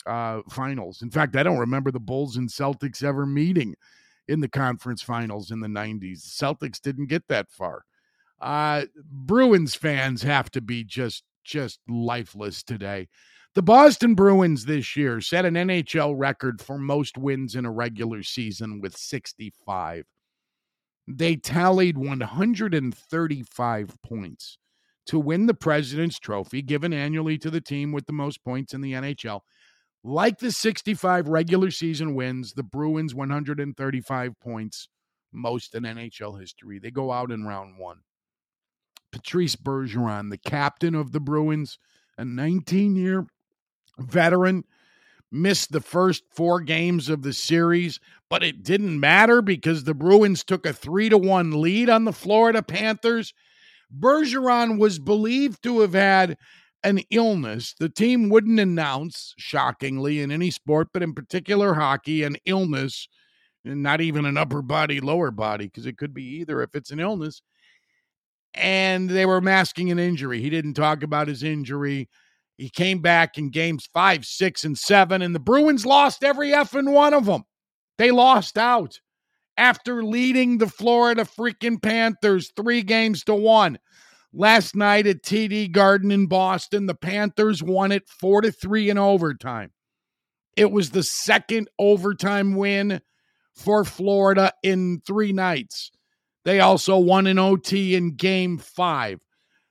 uh, 0.07 0.41
finals. 0.49 1.03
In 1.03 1.11
fact, 1.11 1.37
I 1.37 1.43
don't 1.43 1.59
remember 1.59 1.91
the 1.91 2.01
Bulls 2.01 2.37
and 2.37 2.49
Celtics 2.49 3.03
ever 3.03 3.27
meeting 3.27 3.75
in 4.29 4.41
the 4.41 4.49
conference 4.49 5.03
finals 5.03 5.51
in 5.51 5.61
the 5.61 5.69
90s. 5.69 6.21
Celtics 6.21 6.81
didn't 6.81 7.07
get 7.07 7.27
that 7.29 7.51
far. 7.51 7.85
Uh, 8.41 8.85
Bruins 9.11 9.75
fans 9.75 10.23
have 10.23 10.51
to 10.51 10.61
be 10.61 10.85
just 10.85 11.25
just 11.45 11.81
lifeless 11.89 12.63
today. 12.63 13.09
The 13.55 13.63
Boston 13.63 14.15
Bruins 14.15 14.67
this 14.67 14.97
year 14.97 15.21
set 15.21 15.47
an 15.47 15.55
NHL 15.55 16.13
record 16.15 16.61
for 16.61 16.77
most 16.77 17.17
wins 17.17 17.55
in 17.55 17.65
a 17.65 17.71
regular 17.71 18.23
season 18.23 18.83
with 18.83 18.95
65. 18.95 20.05
They 21.09 21.37
tallied 21.37 21.97
135 21.97 24.03
points 24.03 24.59
to 25.07 25.19
win 25.19 25.47
the 25.47 25.55
President's 25.55 26.19
Trophy, 26.19 26.63
given 26.63 26.93
annually 26.93 27.39
to 27.39 27.49
the 27.49 27.61
team 27.61 27.93
with 27.93 28.07
the 28.07 28.13
most 28.13 28.43
points 28.45 28.75
in 28.75 28.81
the 28.81 28.93
NHL. 28.93 29.41
Like 30.09 30.39
the 30.39 30.53
65 30.53 31.27
regular 31.27 31.73
season 31.73 32.15
wins, 32.15 32.53
the 32.53 32.63
Bruins 32.63 33.13
135 33.13 34.39
points, 34.39 34.89
most 35.33 35.75
in 35.75 35.83
NHL 35.83 36.39
history. 36.39 36.79
They 36.79 36.93
go 36.93 37.11
out 37.11 37.33
in 37.33 37.45
round 37.45 37.77
one. 37.77 38.03
Patrice 39.11 39.57
Bergeron, 39.57 40.31
the 40.31 40.39
captain 40.39 40.95
of 40.95 41.11
the 41.11 41.19
Bruins, 41.19 41.81
a 42.17 42.25
19 42.25 42.95
year 42.95 43.27
veteran, 43.99 44.63
missed 45.33 45.73
the 45.73 45.81
first 45.81 46.23
four 46.31 46.61
games 46.61 47.09
of 47.09 47.23
the 47.23 47.33
series, 47.33 47.99
but 48.31 48.45
it 48.45 48.63
didn't 48.63 49.01
matter 49.01 49.43
because 49.43 49.83
the 49.83 49.95
Bruins 49.95 50.45
took 50.45 50.67
a 50.67 50.73
three 50.73 51.09
to 51.09 51.19
one 51.19 51.61
lead 51.61 51.91
on 51.91 52.05
the 52.05 52.13
Florida 52.13 52.63
Panthers. 52.63 53.35
Bergeron 53.93 54.79
was 54.79 55.01
believed 55.01 55.65
to 55.65 55.81
have 55.81 55.95
had 55.95 56.37
an 56.87 57.01
illness, 57.11 57.75
the 57.81 57.89
team 57.89 58.29
wouldn't 58.29 58.61
announce, 58.61 59.35
shockingly, 59.39 60.21
in 60.21 60.31
any 60.31 60.51
sport, 60.53 60.89
but 60.93 61.03
in 61.03 61.13
particular 61.15 61.75
hockey, 61.75 62.23
an 62.23 62.37
illness, 62.47 63.09
and 63.65 63.83
not 63.83 64.01
even 64.01 64.25
an 64.25 64.37
upper 64.37 64.63
body, 64.63 65.01
lower 65.01 65.33
body, 65.33 65.67
because 65.67 65.85
it 65.85 65.99
could 65.99 66.15
be 66.15 66.23
either 66.23 66.63
if 66.63 66.75
it's 66.75 66.93
an 66.93 67.01
illness. 67.01 67.43
And 68.55 69.11
they 69.11 69.27
were 69.27 69.41
masking 69.41 69.91
an 69.91 69.99
injury. 69.99 70.41
He 70.41 70.49
didn't 70.49 70.75
talk 70.75 71.03
about 71.03 71.29
his 71.29 71.43
injury. 71.43 72.09
He 72.57 72.71
came 72.71 73.01
back 73.01 73.37
in 73.37 73.51
games 73.51 73.89
five, 73.93 74.25
six, 74.25 74.65
and 74.65 74.79
seven, 74.79 75.23
and 75.23 75.35
the 75.35 75.41
Bruins 75.41 75.85
lost 75.85 76.23
every 76.23 76.51
effing 76.51 76.93
one 76.93 77.13
of 77.13 77.27
them. 77.27 77.43
They 77.99 78.13
lost 78.13 78.57
out 78.57 79.01
after 79.57 80.05
leading 80.05 80.59
the 80.59 80.69
Florida 80.69 81.25
freaking 81.25 81.83
Panthers 81.83 82.53
three 82.55 82.83
games 82.83 83.25
to 83.25 83.35
one. 83.35 83.79
Last 84.33 84.75
night 84.77 85.07
at 85.07 85.23
TD 85.23 85.73
Garden 85.73 86.11
in 86.11 86.27
Boston, 86.27 86.87
the 86.87 86.95
Panthers 86.95 87.63
won 87.63 87.93
it 87.93 88.09
4 88.09 88.43
to 88.43 88.53
3 88.53 88.91
in 88.91 88.99
overtime. 88.99 89.73
It 90.57 90.71
was 90.71 90.91
the 90.91 91.03
second 91.03 91.69
overtime 91.79 92.55
win 92.55 93.01
for 93.55 93.85
Florida 93.85 94.53
in 94.63 95.01
3 95.07 95.33
nights. 95.33 95.91
They 96.45 96.61
also 96.61 96.99
won 96.99 97.27
an 97.27 97.39
OT 97.39 97.95
in 97.95 98.15
game 98.15 98.59
5. 98.59 99.21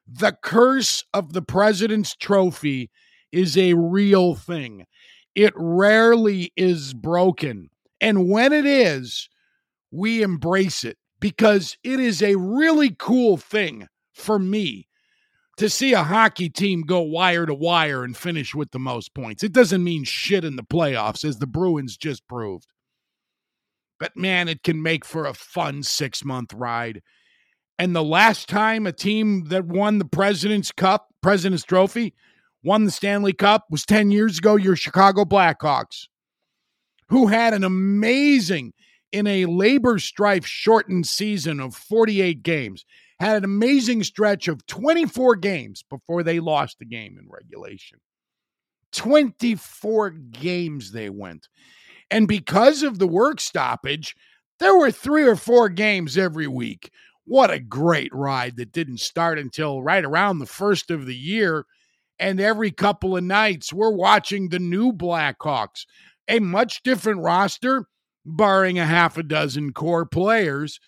The 0.08 0.36
curse 0.44 1.04
of 1.13 1.34
the 1.34 1.41
President's 1.41 2.15
Trophy 2.15 2.91
is 3.32 3.58
a 3.58 3.74
real 3.74 4.36
thing. 4.36 4.86
It 5.36 5.54
rarely 5.56 6.52
is 6.56 6.94
broken. 6.94 7.70
And 8.02 8.30
when 8.30 8.54
it 8.54 8.65
is, 8.65 9.30
we 9.91 10.22
embrace 10.22 10.84
it 10.84 10.98
because 11.20 11.78
it 11.84 12.00
is 12.00 12.22
a 12.22 12.36
really 12.36 12.96
cool 12.98 13.38
thing 13.38 13.88
for 14.15 14.39
me 14.39 14.88
to 15.58 15.69
see 15.69 15.93
a 15.93 16.04
hockey 16.04 16.49
team 16.49 16.82
go 16.82 17.01
wire 17.01 17.45
to 17.45 17.54
wire 17.54 18.04
and 18.04 18.17
finish 18.17 18.54
with 18.54 18.71
the 18.71 18.80
most 18.80 19.13
points. 19.13 19.43
It 19.43 19.54
doesn't 19.54 19.84
mean 19.84 20.04
shit 20.04 20.43
in 20.43 20.56
the 20.56 20.63
playoffs, 20.63 21.23
as 21.23 21.38
the 21.38 21.47
Bruins 21.47 21.95
just 21.95 22.28
proved. 22.28 22.67
But 23.99 24.17
man, 24.17 24.49
it 24.49 24.63
can 24.63 24.82
make 24.82 25.06
for 25.06 25.25
a 25.25 25.34
fun 25.34 25.84
six 25.84 26.25
month 26.25 26.54
ride. 26.54 27.01
And 27.78 27.95
the 27.95 28.04
last 28.04 28.49
time 28.49 28.88
a 28.88 28.91
team 28.91 29.45
that 29.49 29.65
won 29.65 29.99
the 29.99 30.06
President's 30.06 30.71
Cup, 30.71 31.08
President's 31.21 31.63
Trophy, 31.63 32.13
won 32.63 32.86
the 32.86 32.91
Stanley 32.91 33.34
Cup 33.34 33.65
was 33.69 33.86
10 33.86 34.12
years 34.12 34.38
ago, 34.38 34.56
your 34.56 34.75
Chicago 34.75 35.23
Blackhawks, 35.23 36.08
who 37.10 37.28
had 37.28 37.54
an 37.54 37.63
amazing, 37.63 38.73
in 39.12 39.28
a 39.28 39.45
labor 39.45 39.97
strife 39.97 40.45
shortened 40.45 41.08
season 41.08 41.62
of 41.62 41.73
48 41.73 42.43
games 42.43 42.84
had 43.19 43.38
an 43.38 43.43
amazing 43.43 44.04
stretch 44.04 44.47
of 44.47 44.65
24 44.67 45.38
games 45.38 45.84
before 45.89 46.23
they 46.23 46.39
lost 46.39 46.80
the 46.80 46.86
game 46.86 47.17
in 47.19 47.28
regulation. 47.30 47.99
24 48.91 50.10
games 50.12 50.91
they 50.91 51.10
went. 51.10 51.47
And 52.12 52.28
because 52.28 52.84
of 52.84 52.99
the 52.99 53.08
work 53.08 53.39
stoppage, 53.39 54.15
there 54.60 54.78
were 54.78 54.91
three 54.91 55.23
or 55.23 55.36
four 55.36 55.69
games 55.69 56.17
every 56.17 56.47
week. 56.47 56.91
What 57.25 57.51
a 57.51 57.60
great 57.60 58.13
ride 58.13 58.58
that 58.58 58.71
didn't 58.71 58.99
start 58.99 59.39
until 59.39 59.82
right 59.82 60.04
around 60.06 60.39
the 60.39 60.45
first 60.45 60.91
of 60.91 61.06
the 61.06 61.15
year. 61.15 61.65
And 62.19 62.39
every 62.39 62.71
couple 62.71 63.17
of 63.17 63.23
nights, 63.23 63.73
we're 63.73 63.91
watching 63.91 64.49
the 64.49 64.60
new 64.60 64.93
Blackhawks, 64.93 65.86
a 66.30 66.39
much 66.39 66.84
different 66.84 67.21
roster, 67.21 67.88
barring 68.25 68.80
a 68.80 68.86
half 68.86 69.17
a 69.17 69.23
dozen 69.23 69.73
core 69.73 70.06
players 70.06 70.80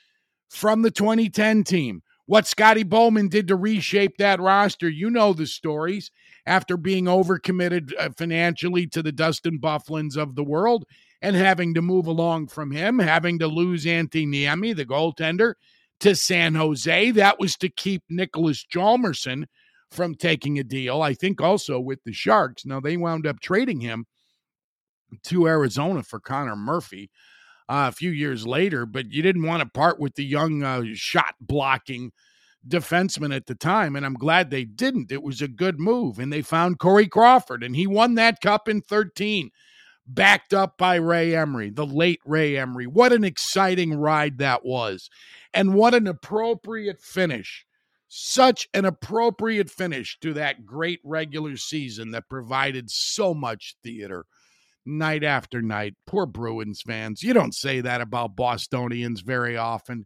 from 0.50 0.82
the 0.82 0.92
2010 0.92 1.64
team 1.64 2.02
what 2.28 2.46
Scotty 2.46 2.84
Bowman 2.84 3.30
did 3.30 3.48
to 3.48 3.56
reshape 3.56 4.18
that 4.18 4.40
roster. 4.40 4.88
You 4.88 5.10
know 5.10 5.34
the 5.34 5.48
stories 5.48 6.12
after 6.46 6.78
being 6.78 7.06
overcommitted 7.06 7.94
uh, 7.98 8.10
financially 8.16 8.86
to 8.88 9.02
the 9.02 9.12
Dustin 9.14 9.60
Byfugliens 9.60 10.18
of 10.18 10.36
the 10.36 10.44
world 10.44 10.86
and 11.22 11.36
having 11.36 11.74
to 11.74 11.82
move 11.82 12.06
along 12.06 12.48
from 12.48 12.70
him, 12.72 13.00
having 13.00 13.40
to 13.40 13.48
lose 13.48 13.86
Antti 13.86 14.28
Niemi, 14.28 14.76
the 14.76 14.86
goaltender, 14.86 15.56
to 16.02 16.16
San 16.16 16.54
Jose. 16.54 17.12
That 17.12 17.40
was 17.40 17.56
to 17.58 17.70
keep 17.70 18.04
Niklas 18.12 18.66
Hjalmarsson 18.72 19.46
from 19.90 20.14
taking 20.14 20.60
a 20.60 20.64
deal. 20.64 21.02
I 21.02 21.14
think 21.14 21.42
also 21.42 21.80
with 21.80 22.04
the 22.04 22.14
Sharks. 22.14 22.66
Now 22.66 22.82
they 22.82 22.98
wound 22.98 23.26
up 23.26 23.40
trading 23.40 23.80
him 23.80 24.06
to 25.24 25.48
Arizona 25.48 26.04
for 26.04 26.20
Connor 26.20 26.58
Murphy 26.58 27.10
uh, 27.70 27.90
a 27.90 27.92
few 27.92 28.12
years 28.12 28.48
later, 28.48 28.86
but 28.86 29.12
you 29.12 29.22
didn't 29.22 29.46
want 29.46 29.62
to 29.62 29.70
part 29.70 30.00
with 30.00 30.16
the 30.16 30.26
young 30.26 30.64
uh, 30.64 30.84
shot 30.94 31.36
blocking 31.42 32.12
defenseman 32.68 33.36
at 33.36 33.46
the 33.46 33.56
time, 33.56 33.96
and 33.96 34.06
I'm 34.06 34.14
glad 34.14 34.50
they 34.50 34.66
didn't. 34.66 35.12
It 35.12 35.24
was 35.24 35.42
a 35.42 35.48
good 35.48 35.80
move, 35.80 36.20
and 36.20 36.32
they 36.32 36.42
found 36.42 36.80
Corey 36.80 37.08
Crawford, 37.08 37.64
and 37.64 37.76
he 37.76 37.88
won 37.88 38.16
that 38.16 38.42
cup 38.42 38.68
in 38.68 38.82
13, 38.82 39.52
backed 40.06 40.54
up 40.54 40.78
by 40.78 40.96
Ray 40.96 41.36
Emery, 41.36 41.70
the 41.70 41.86
late 41.86 42.22
Ray 42.26 42.58
Emery. 42.58 42.88
What 42.88 43.14
an 43.14 43.24
exciting 43.24 43.96
ride 43.96 44.38
that 44.40 44.66
was, 44.66 45.10
and 45.54 45.74
what 45.74 45.94
an 45.94 46.08
appropriate 46.08 47.02
finish. 47.02 47.66
Such 48.10 48.70
an 48.74 48.86
appropriate 48.86 49.70
finish 49.70 50.18
to 50.22 50.34
that 50.34 50.66
great 50.66 51.02
regular 51.04 51.58
season 51.58 52.12
that 52.12 52.30
provided 52.30 52.90
so 52.90 53.34
much 53.34 53.76
theater 53.84 54.26
night 54.88 55.24
after 55.24 55.62
night. 55.62 55.96
Poor 56.08 56.26
Bruins 56.26 56.82
fans. 56.82 57.22
You 57.22 57.34
don't 57.34 57.54
say 57.54 57.82
that 57.82 58.02
about 58.02 58.36
Bostonians 58.36 59.22
very 59.22 59.58
often 59.58 60.06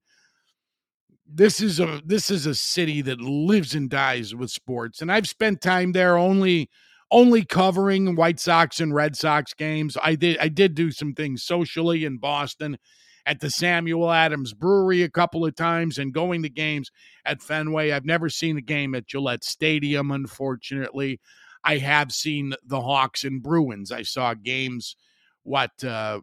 this 1.34 1.62
is 1.62 1.80
a 1.80 2.02
this 2.06 2.30
is 2.30 2.46
a 2.46 2.56
city 2.56 3.02
that 3.02 3.22
lives 3.22 3.74
and 3.74 3.90
dies 3.90 4.36
with 4.36 4.50
sports 4.50 5.02
and 5.02 5.12
i've 5.12 5.28
spent 5.28 5.62
time 5.62 5.92
there 5.94 6.18
only 6.18 6.70
only 7.10 7.44
covering 7.46 8.16
white 8.16 8.40
sox 8.40 8.80
and 8.80 8.94
red 8.94 9.16
sox 9.16 9.54
games 9.54 9.98
i 10.04 10.16
did 10.16 10.38
i 10.40 10.48
did 10.48 10.76
do 10.76 10.92
some 10.92 11.14
things 11.14 11.44
socially 11.44 12.04
in 12.04 12.18
boston 12.18 12.78
at 13.26 13.40
the 13.40 13.50
samuel 13.50 14.12
adams 14.12 14.54
brewery 14.54 15.04
a 15.04 15.10
couple 15.10 15.46
of 15.46 15.56
times 15.56 15.98
and 15.98 16.14
going 16.14 16.42
to 16.44 16.50
games 16.50 16.92
at 17.26 17.42
fenway 17.42 17.92
i've 17.92 18.06
never 18.06 18.30
seen 18.30 18.58
a 18.58 18.62
game 18.62 18.94
at 18.94 19.08
gillette 19.08 19.44
stadium 19.44 20.12
unfortunately 20.12 21.20
i 21.64 21.78
have 21.78 22.12
seen 22.12 22.54
the 22.66 22.82
hawks 22.82 23.24
and 23.24 23.44
bruins 23.44 23.92
i 23.92 24.02
saw 24.02 24.34
games 24.34 24.96
what 25.44 25.84
uh 25.84 26.20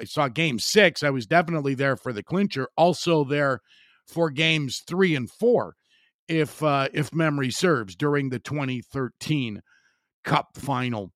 I 0.00 0.04
saw 0.04 0.28
game 0.28 0.58
six. 0.58 1.02
I 1.02 1.10
was 1.10 1.26
definitely 1.26 1.74
there 1.74 1.96
for 1.96 2.12
the 2.12 2.22
clincher. 2.22 2.68
Also 2.76 3.24
there 3.24 3.60
for 4.06 4.30
games 4.30 4.82
three 4.86 5.14
and 5.14 5.30
four, 5.30 5.76
if 6.28 6.62
uh, 6.62 6.88
if 6.92 7.14
memory 7.14 7.50
serves, 7.50 7.94
during 7.96 8.30
the 8.30 8.38
2013 8.38 9.62
Cup 10.24 10.56
final. 10.56 11.12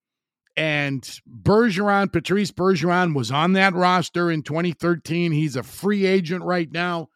And 0.56 1.02
Bergeron, 1.28 2.10
Patrice 2.12 2.50
Bergeron, 2.50 3.14
was 3.14 3.30
on 3.30 3.52
that 3.52 3.74
roster 3.74 4.30
in 4.30 4.42
2013. 4.42 5.32
He's 5.32 5.56
a 5.56 5.62
free 5.62 6.06
agent 6.06 6.44
right 6.44 6.70
now. 6.70 7.08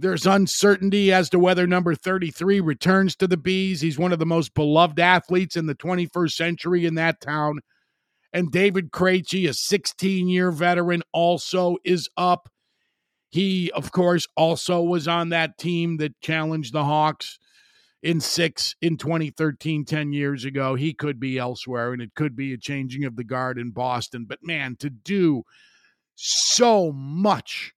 There's 0.00 0.26
uncertainty 0.26 1.12
as 1.12 1.28
to 1.30 1.40
whether 1.40 1.66
number 1.66 1.92
33 1.96 2.60
returns 2.60 3.16
to 3.16 3.26
the 3.26 3.36
Bees. 3.36 3.80
He's 3.80 3.98
one 3.98 4.12
of 4.12 4.20
the 4.20 4.26
most 4.26 4.54
beloved 4.54 5.00
athletes 5.00 5.56
in 5.56 5.66
the 5.66 5.74
21st 5.74 6.30
century 6.30 6.86
in 6.86 6.94
that 6.94 7.20
town. 7.20 7.58
And 8.32 8.52
David 8.52 8.92
Krejci, 8.92 9.48
a 9.48 9.54
16 9.54 10.28
year 10.28 10.52
veteran, 10.52 11.02
also 11.12 11.78
is 11.84 12.08
up. 12.16 12.48
He, 13.30 13.72
of 13.72 13.90
course, 13.90 14.28
also 14.36 14.82
was 14.82 15.08
on 15.08 15.30
that 15.30 15.58
team 15.58 15.96
that 15.96 16.20
challenged 16.20 16.72
the 16.72 16.84
Hawks 16.84 17.40
in 18.00 18.20
six 18.20 18.76
in 18.80 18.98
2013, 18.98 19.84
10 19.84 20.12
years 20.12 20.44
ago. 20.44 20.76
He 20.76 20.94
could 20.94 21.18
be 21.18 21.38
elsewhere, 21.38 21.92
and 21.92 22.00
it 22.00 22.14
could 22.14 22.36
be 22.36 22.52
a 22.52 22.58
changing 22.58 23.04
of 23.04 23.16
the 23.16 23.24
guard 23.24 23.58
in 23.58 23.72
Boston. 23.72 24.26
But 24.28 24.38
man, 24.42 24.76
to 24.76 24.90
do 24.90 25.42
so 26.14 26.92
much 26.92 27.72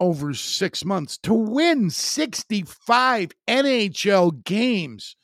over 0.00 0.34
six 0.34 0.84
months, 0.84 1.18
to 1.18 1.34
win 1.34 1.90
65 1.90 3.30
NHL 3.48 4.44
games 4.44 5.16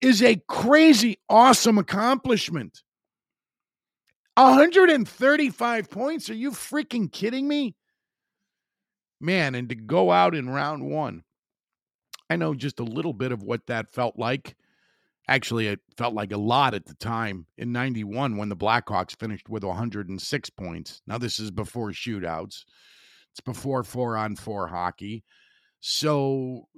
is 0.00 0.22
a 0.22 0.42
crazy, 0.48 1.18
awesome 1.28 1.78
accomplishment. 1.78 2.82
135 4.36 5.90
points? 5.90 6.30
Are 6.30 6.34
you 6.34 6.52
freaking 6.52 7.12
kidding 7.12 7.46
me? 7.46 7.74
man, 9.20 9.54
and 9.54 9.68
to 9.68 9.74
go 9.74 10.10
out 10.10 10.34
in 10.34 10.48
round 10.48 10.82
one, 10.82 11.22
I 12.28 12.36
know 12.36 12.54
just 12.54 12.80
a 12.80 12.84
little 12.84 13.12
bit 13.12 13.32
of 13.32 13.42
what 13.42 13.66
that 13.66 13.92
felt 13.92 14.18
like. 14.18 14.56
Actually, 15.28 15.68
it 15.68 15.80
felt 15.96 16.14
like 16.14 16.32
a 16.32 16.38
lot 16.38 16.74
at 16.74 16.86
the 16.86 16.94
time 16.94 17.46
in 17.56 17.70
91 17.72 18.36
when 18.36 18.48
the 18.48 18.56
Blackhawks 18.56 19.16
finished 19.16 19.48
with 19.48 19.62
106 19.62 20.50
points. 20.50 21.02
Now, 21.06 21.18
this 21.18 21.38
is 21.38 21.50
before 21.50 21.90
shootouts, 21.90 22.64
it's 23.32 23.40
before 23.40 23.84
four 23.84 24.16
on 24.16 24.36
four 24.36 24.68
hockey. 24.68 25.24
So, 25.80 26.68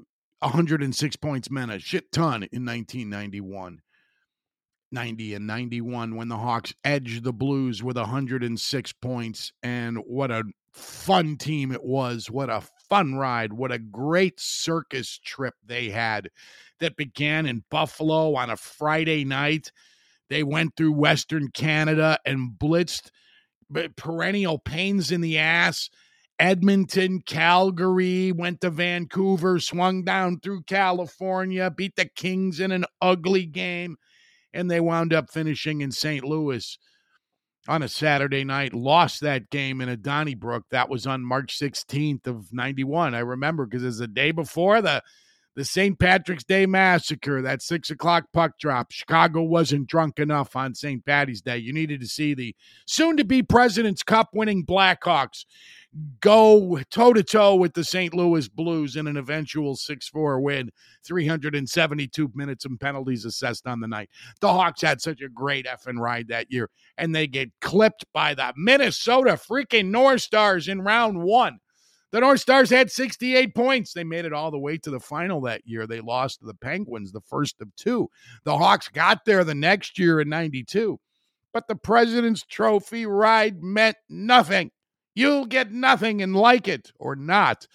106 0.40 1.16
points 1.16 1.50
meant 1.50 1.72
a 1.72 1.78
shit 1.78 2.12
ton 2.12 2.44
in 2.52 2.64
1991. 2.64 3.80
90 4.92 5.34
and 5.34 5.46
91 5.46 6.16
when 6.16 6.28
the 6.28 6.36
Hawks 6.36 6.74
edged 6.84 7.24
the 7.24 7.32
Blues 7.32 7.82
with 7.82 7.96
106 7.96 8.92
points. 8.94 9.52
And 9.62 9.98
what 9.98 10.30
a 10.30 10.44
fun 10.72 11.36
team 11.36 11.72
it 11.72 11.82
was. 11.82 12.30
What 12.30 12.50
a 12.50 12.62
fun 12.88 13.14
ride. 13.14 13.52
What 13.54 13.72
a 13.72 13.78
great 13.78 14.38
circus 14.38 15.18
trip 15.18 15.54
they 15.64 15.88
had 15.88 16.28
that 16.80 16.96
began 16.96 17.46
in 17.46 17.64
Buffalo 17.70 18.34
on 18.34 18.50
a 18.50 18.56
Friday 18.56 19.24
night. 19.24 19.72
They 20.28 20.42
went 20.42 20.76
through 20.76 20.92
Western 20.92 21.48
Canada 21.48 22.18
and 22.24 22.52
blitzed 22.58 23.10
perennial 23.96 24.58
pains 24.58 25.10
in 25.10 25.20
the 25.20 25.38
ass. 25.38 25.90
Edmonton, 26.42 27.20
Calgary, 27.20 28.32
went 28.32 28.60
to 28.62 28.70
Vancouver, 28.70 29.60
swung 29.60 30.02
down 30.02 30.40
through 30.40 30.62
California, 30.64 31.70
beat 31.70 31.94
the 31.94 32.04
Kings 32.04 32.58
in 32.58 32.72
an 32.72 32.84
ugly 33.00 33.46
game 33.46 33.96
and 34.52 34.68
they 34.68 34.80
wound 34.80 35.14
up 35.14 35.30
finishing 35.30 35.82
in 35.82 35.92
St. 35.92 36.24
Louis 36.24 36.78
on 37.68 37.84
a 37.84 37.88
Saturday 37.88 38.42
night, 38.42 38.74
lost 38.74 39.20
that 39.20 39.50
game 39.50 39.80
in 39.80 39.88
a 39.88 39.96
Donnybrook. 39.96 40.64
That 40.72 40.88
was 40.88 41.06
on 41.06 41.24
March 41.24 41.56
16th 41.56 42.26
of 42.26 42.52
91. 42.52 43.14
I 43.14 43.20
remember 43.20 43.64
because 43.64 43.84
it's 43.84 43.98
the 43.98 44.08
day 44.08 44.32
before 44.32 44.82
the 44.82 45.00
the 45.54 45.64
St. 45.64 45.98
Patrick's 45.98 46.44
Day 46.44 46.64
massacre, 46.64 47.42
that 47.42 47.60
six 47.60 47.90
o'clock 47.90 48.24
puck 48.32 48.58
drop. 48.58 48.90
Chicago 48.90 49.42
wasn't 49.42 49.86
drunk 49.86 50.18
enough 50.18 50.56
on 50.56 50.74
St. 50.74 51.04
Patty's 51.04 51.42
Day. 51.42 51.58
You 51.58 51.74
needed 51.74 52.00
to 52.00 52.06
see 52.06 52.32
the 52.32 52.56
soon 52.86 53.18
to 53.18 53.24
be 53.24 53.42
President's 53.42 54.02
Cup 54.02 54.30
winning 54.32 54.64
Blackhawks 54.64 55.44
go 56.20 56.80
toe 56.90 57.12
to 57.12 57.22
toe 57.22 57.54
with 57.54 57.74
the 57.74 57.84
St. 57.84 58.14
Louis 58.14 58.48
Blues 58.48 58.96
in 58.96 59.06
an 59.06 59.16
eventual 59.16 59.76
6 59.76 60.08
4 60.08 60.40
win, 60.40 60.70
372 61.04 62.30
minutes 62.34 62.64
and 62.64 62.80
penalties 62.80 63.24
assessed 63.24 63.66
on 63.66 63.80
the 63.80 63.88
night. 63.88 64.08
The 64.40 64.52
Hawks 64.52 64.80
had 64.80 65.00
such 65.00 65.20
a 65.20 65.28
great 65.28 65.66
effing 65.66 65.98
ride 65.98 66.28
that 66.28 66.50
year, 66.50 66.70
and 66.96 67.14
they 67.14 67.26
get 67.26 67.50
clipped 67.60 68.04
by 68.12 68.34
the 68.34 68.52
Minnesota 68.56 69.32
freaking 69.32 69.90
North 69.90 70.22
Stars 70.22 70.68
in 70.68 70.80
round 70.82 71.22
one. 71.22 71.58
The 72.10 72.20
North 72.20 72.40
Stars 72.40 72.68
had 72.68 72.90
68 72.90 73.54
points. 73.54 73.94
They 73.94 74.04
made 74.04 74.26
it 74.26 74.34
all 74.34 74.50
the 74.50 74.58
way 74.58 74.76
to 74.78 74.90
the 74.90 75.00
final 75.00 75.40
that 75.42 75.62
year. 75.64 75.86
They 75.86 76.00
lost 76.00 76.40
to 76.40 76.46
the 76.46 76.54
Penguins, 76.54 77.10
the 77.10 77.22
first 77.22 77.60
of 77.62 77.74
two. 77.74 78.10
The 78.44 78.56
Hawks 78.56 78.88
got 78.88 79.24
there 79.24 79.44
the 79.44 79.54
next 79.54 79.98
year 79.98 80.20
in 80.20 80.28
92. 80.28 81.00
But 81.54 81.68
the 81.68 81.74
President's 81.74 82.44
Trophy 82.44 83.06
ride 83.06 83.62
meant 83.62 83.96
nothing. 84.10 84.70
You'll 85.14 85.46
get 85.46 85.72
nothing 85.72 86.22
and 86.22 86.34
like 86.34 86.68
it 86.68 86.92
or 86.98 87.16
not. 87.16 87.66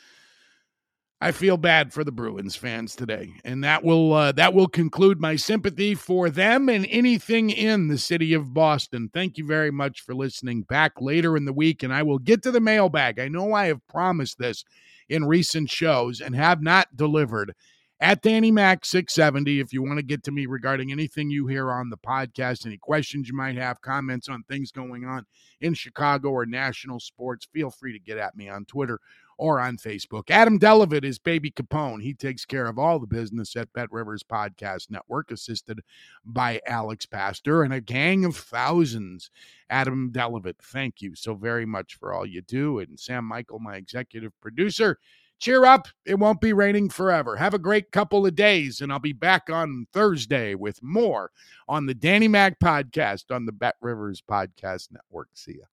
I 1.19 1.32
feel 1.32 1.58
bad 1.58 1.93
for 1.93 2.04
the 2.04 2.12
Bruins 2.12 2.56
fans 2.56 2.95
today, 2.95 3.34
and 3.43 3.63
that 3.63 3.84
will 3.84 4.13
uh, 4.13 4.32
that 4.34 4.54
will 4.54 4.67
conclude 4.67 5.19
my 5.19 5.36
sympathy 5.36 5.95
for 5.95 6.30
them 6.30 6.69
and 6.69 6.86
anything 6.91 7.50
in 7.50 7.88
the 7.88 7.97
city 7.97 8.36
of 8.36 8.54
Boston. 8.54 9.10
Thank 9.12 9.39
you 9.39 9.47
very 9.47 9.71
much 9.71 10.02
for 10.02 10.13
listening. 10.13 10.62
Back 10.62 10.93
later 11.02 11.36
in 11.36 11.45
the 11.45 11.54
week, 11.54 11.82
and 11.82 11.91
I 11.91 12.04
will 12.04 12.19
get 12.19 12.43
to 12.43 12.52
the 12.52 12.60
mailbag. 12.60 13.19
I 13.19 13.30
know 13.30 13.54
I 13.54 13.65
have 13.65 13.88
promised 13.88 14.38
this 14.38 14.63
in 15.10 15.26
recent 15.26 15.71
shows 15.71 16.21
and 16.21 16.36
have 16.36 16.62
not 16.62 16.95
delivered 16.95 17.56
at 17.99 18.21
Danny 18.21 18.51
Mac 18.51 18.86
670. 18.86 19.60
If 19.60 19.73
you 19.73 19.81
want 19.81 19.97
to 19.97 20.03
get 20.03 20.23
to 20.23 20.31
me 20.31 20.45
regarding 20.45 20.91
anything 20.91 21.29
you 21.29 21.47
hear 21.47 21.71
on 21.71 21.89
the 21.89 21.97
podcast, 21.97 22.65
any 22.65 22.77
questions 22.77 23.27
you 23.27 23.36
might 23.36 23.55
have, 23.55 23.81
comments 23.81 24.29
on 24.29 24.43
things 24.43 24.71
going 24.71 25.05
on 25.05 25.25
in 25.60 25.73
Chicago 25.73 26.29
or 26.29 26.45
national 26.45 26.99
sports, 26.99 27.47
feel 27.51 27.71
free 27.71 27.93
to 27.93 27.99
get 27.99 28.17
at 28.17 28.36
me 28.36 28.47
on 28.49 28.65
Twitter 28.65 28.99
or 29.39 29.60
on 29.60 29.77
Facebook. 29.77 30.29
Adam 30.29 30.60
Delavid 30.60 31.03
is 31.03 31.19
Baby 31.19 31.51
Capone. 31.51 32.01
He 32.01 32.13
takes 32.13 32.45
care 32.45 32.67
of 32.67 32.79
all 32.79 32.99
the 32.99 33.07
business 33.07 33.55
at 33.55 33.73
Bet 33.73 33.91
Rivers 33.91 34.23
Podcast 34.23 34.89
Network, 34.89 35.31
assisted 35.31 35.81
by 36.25 36.60
Alex 36.67 37.05
Pastor 37.05 37.63
and 37.63 37.73
a 37.73 37.81
gang 37.81 38.25
of 38.25 38.36
thousands. 38.36 39.29
Adam 39.69 40.12
Delavid, 40.12 40.55
thank 40.62 41.01
you 41.01 41.15
so 41.15 41.36
very 41.36 41.65
much 41.65 41.95
for 41.95 42.13
all 42.13 42.25
you 42.25 42.41
do. 42.41 42.79
And 42.79 42.99
Sam 42.99 43.25
Michael, 43.25 43.60
my 43.60 43.75
executive 43.75 44.33
producer 44.41 44.97
cheer 45.39 45.65
up. 45.65 45.88
It 46.06 46.19
won't 46.19 46.41
be 46.41 46.54
raining 46.54 46.89
forever. 46.89 47.36
Have 47.36 47.54
a 47.54 47.60
great 47.60 47.91
couple 47.91 48.26
of 48.26 48.36
days, 48.36 48.82
and 48.82 48.91
I'll 48.91 49.00
be 49.00 49.13
back 49.13 49.50
on 49.50 49.88
Thursday 49.93 50.56
with 50.56 50.82
more 50.82 51.32
on 51.67 51.86
the 51.86 51.93
Danny 51.93 52.28
Mac 52.28 52.60
podcast 52.60 53.26
on 53.30 53.45
the 53.45 53.52
Bet 53.52 53.76
Rivers 53.82 54.21
Podcast 54.21 54.91
Network. 54.91 55.30
See 55.34 55.58
ya. 55.60 55.65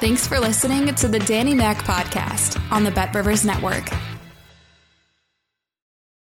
Thanks 0.00 0.26
for 0.26 0.40
listening 0.40 0.94
to 0.94 1.08
the 1.08 1.20
Danny 1.20 1.54
Mac 1.54 1.78
podcast 1.78 2.60
on 2.72 2.82
the 2.84 2.90
Bet 2.90 3.14
Rivers 3.14 3.44
Network. 3.44 3.88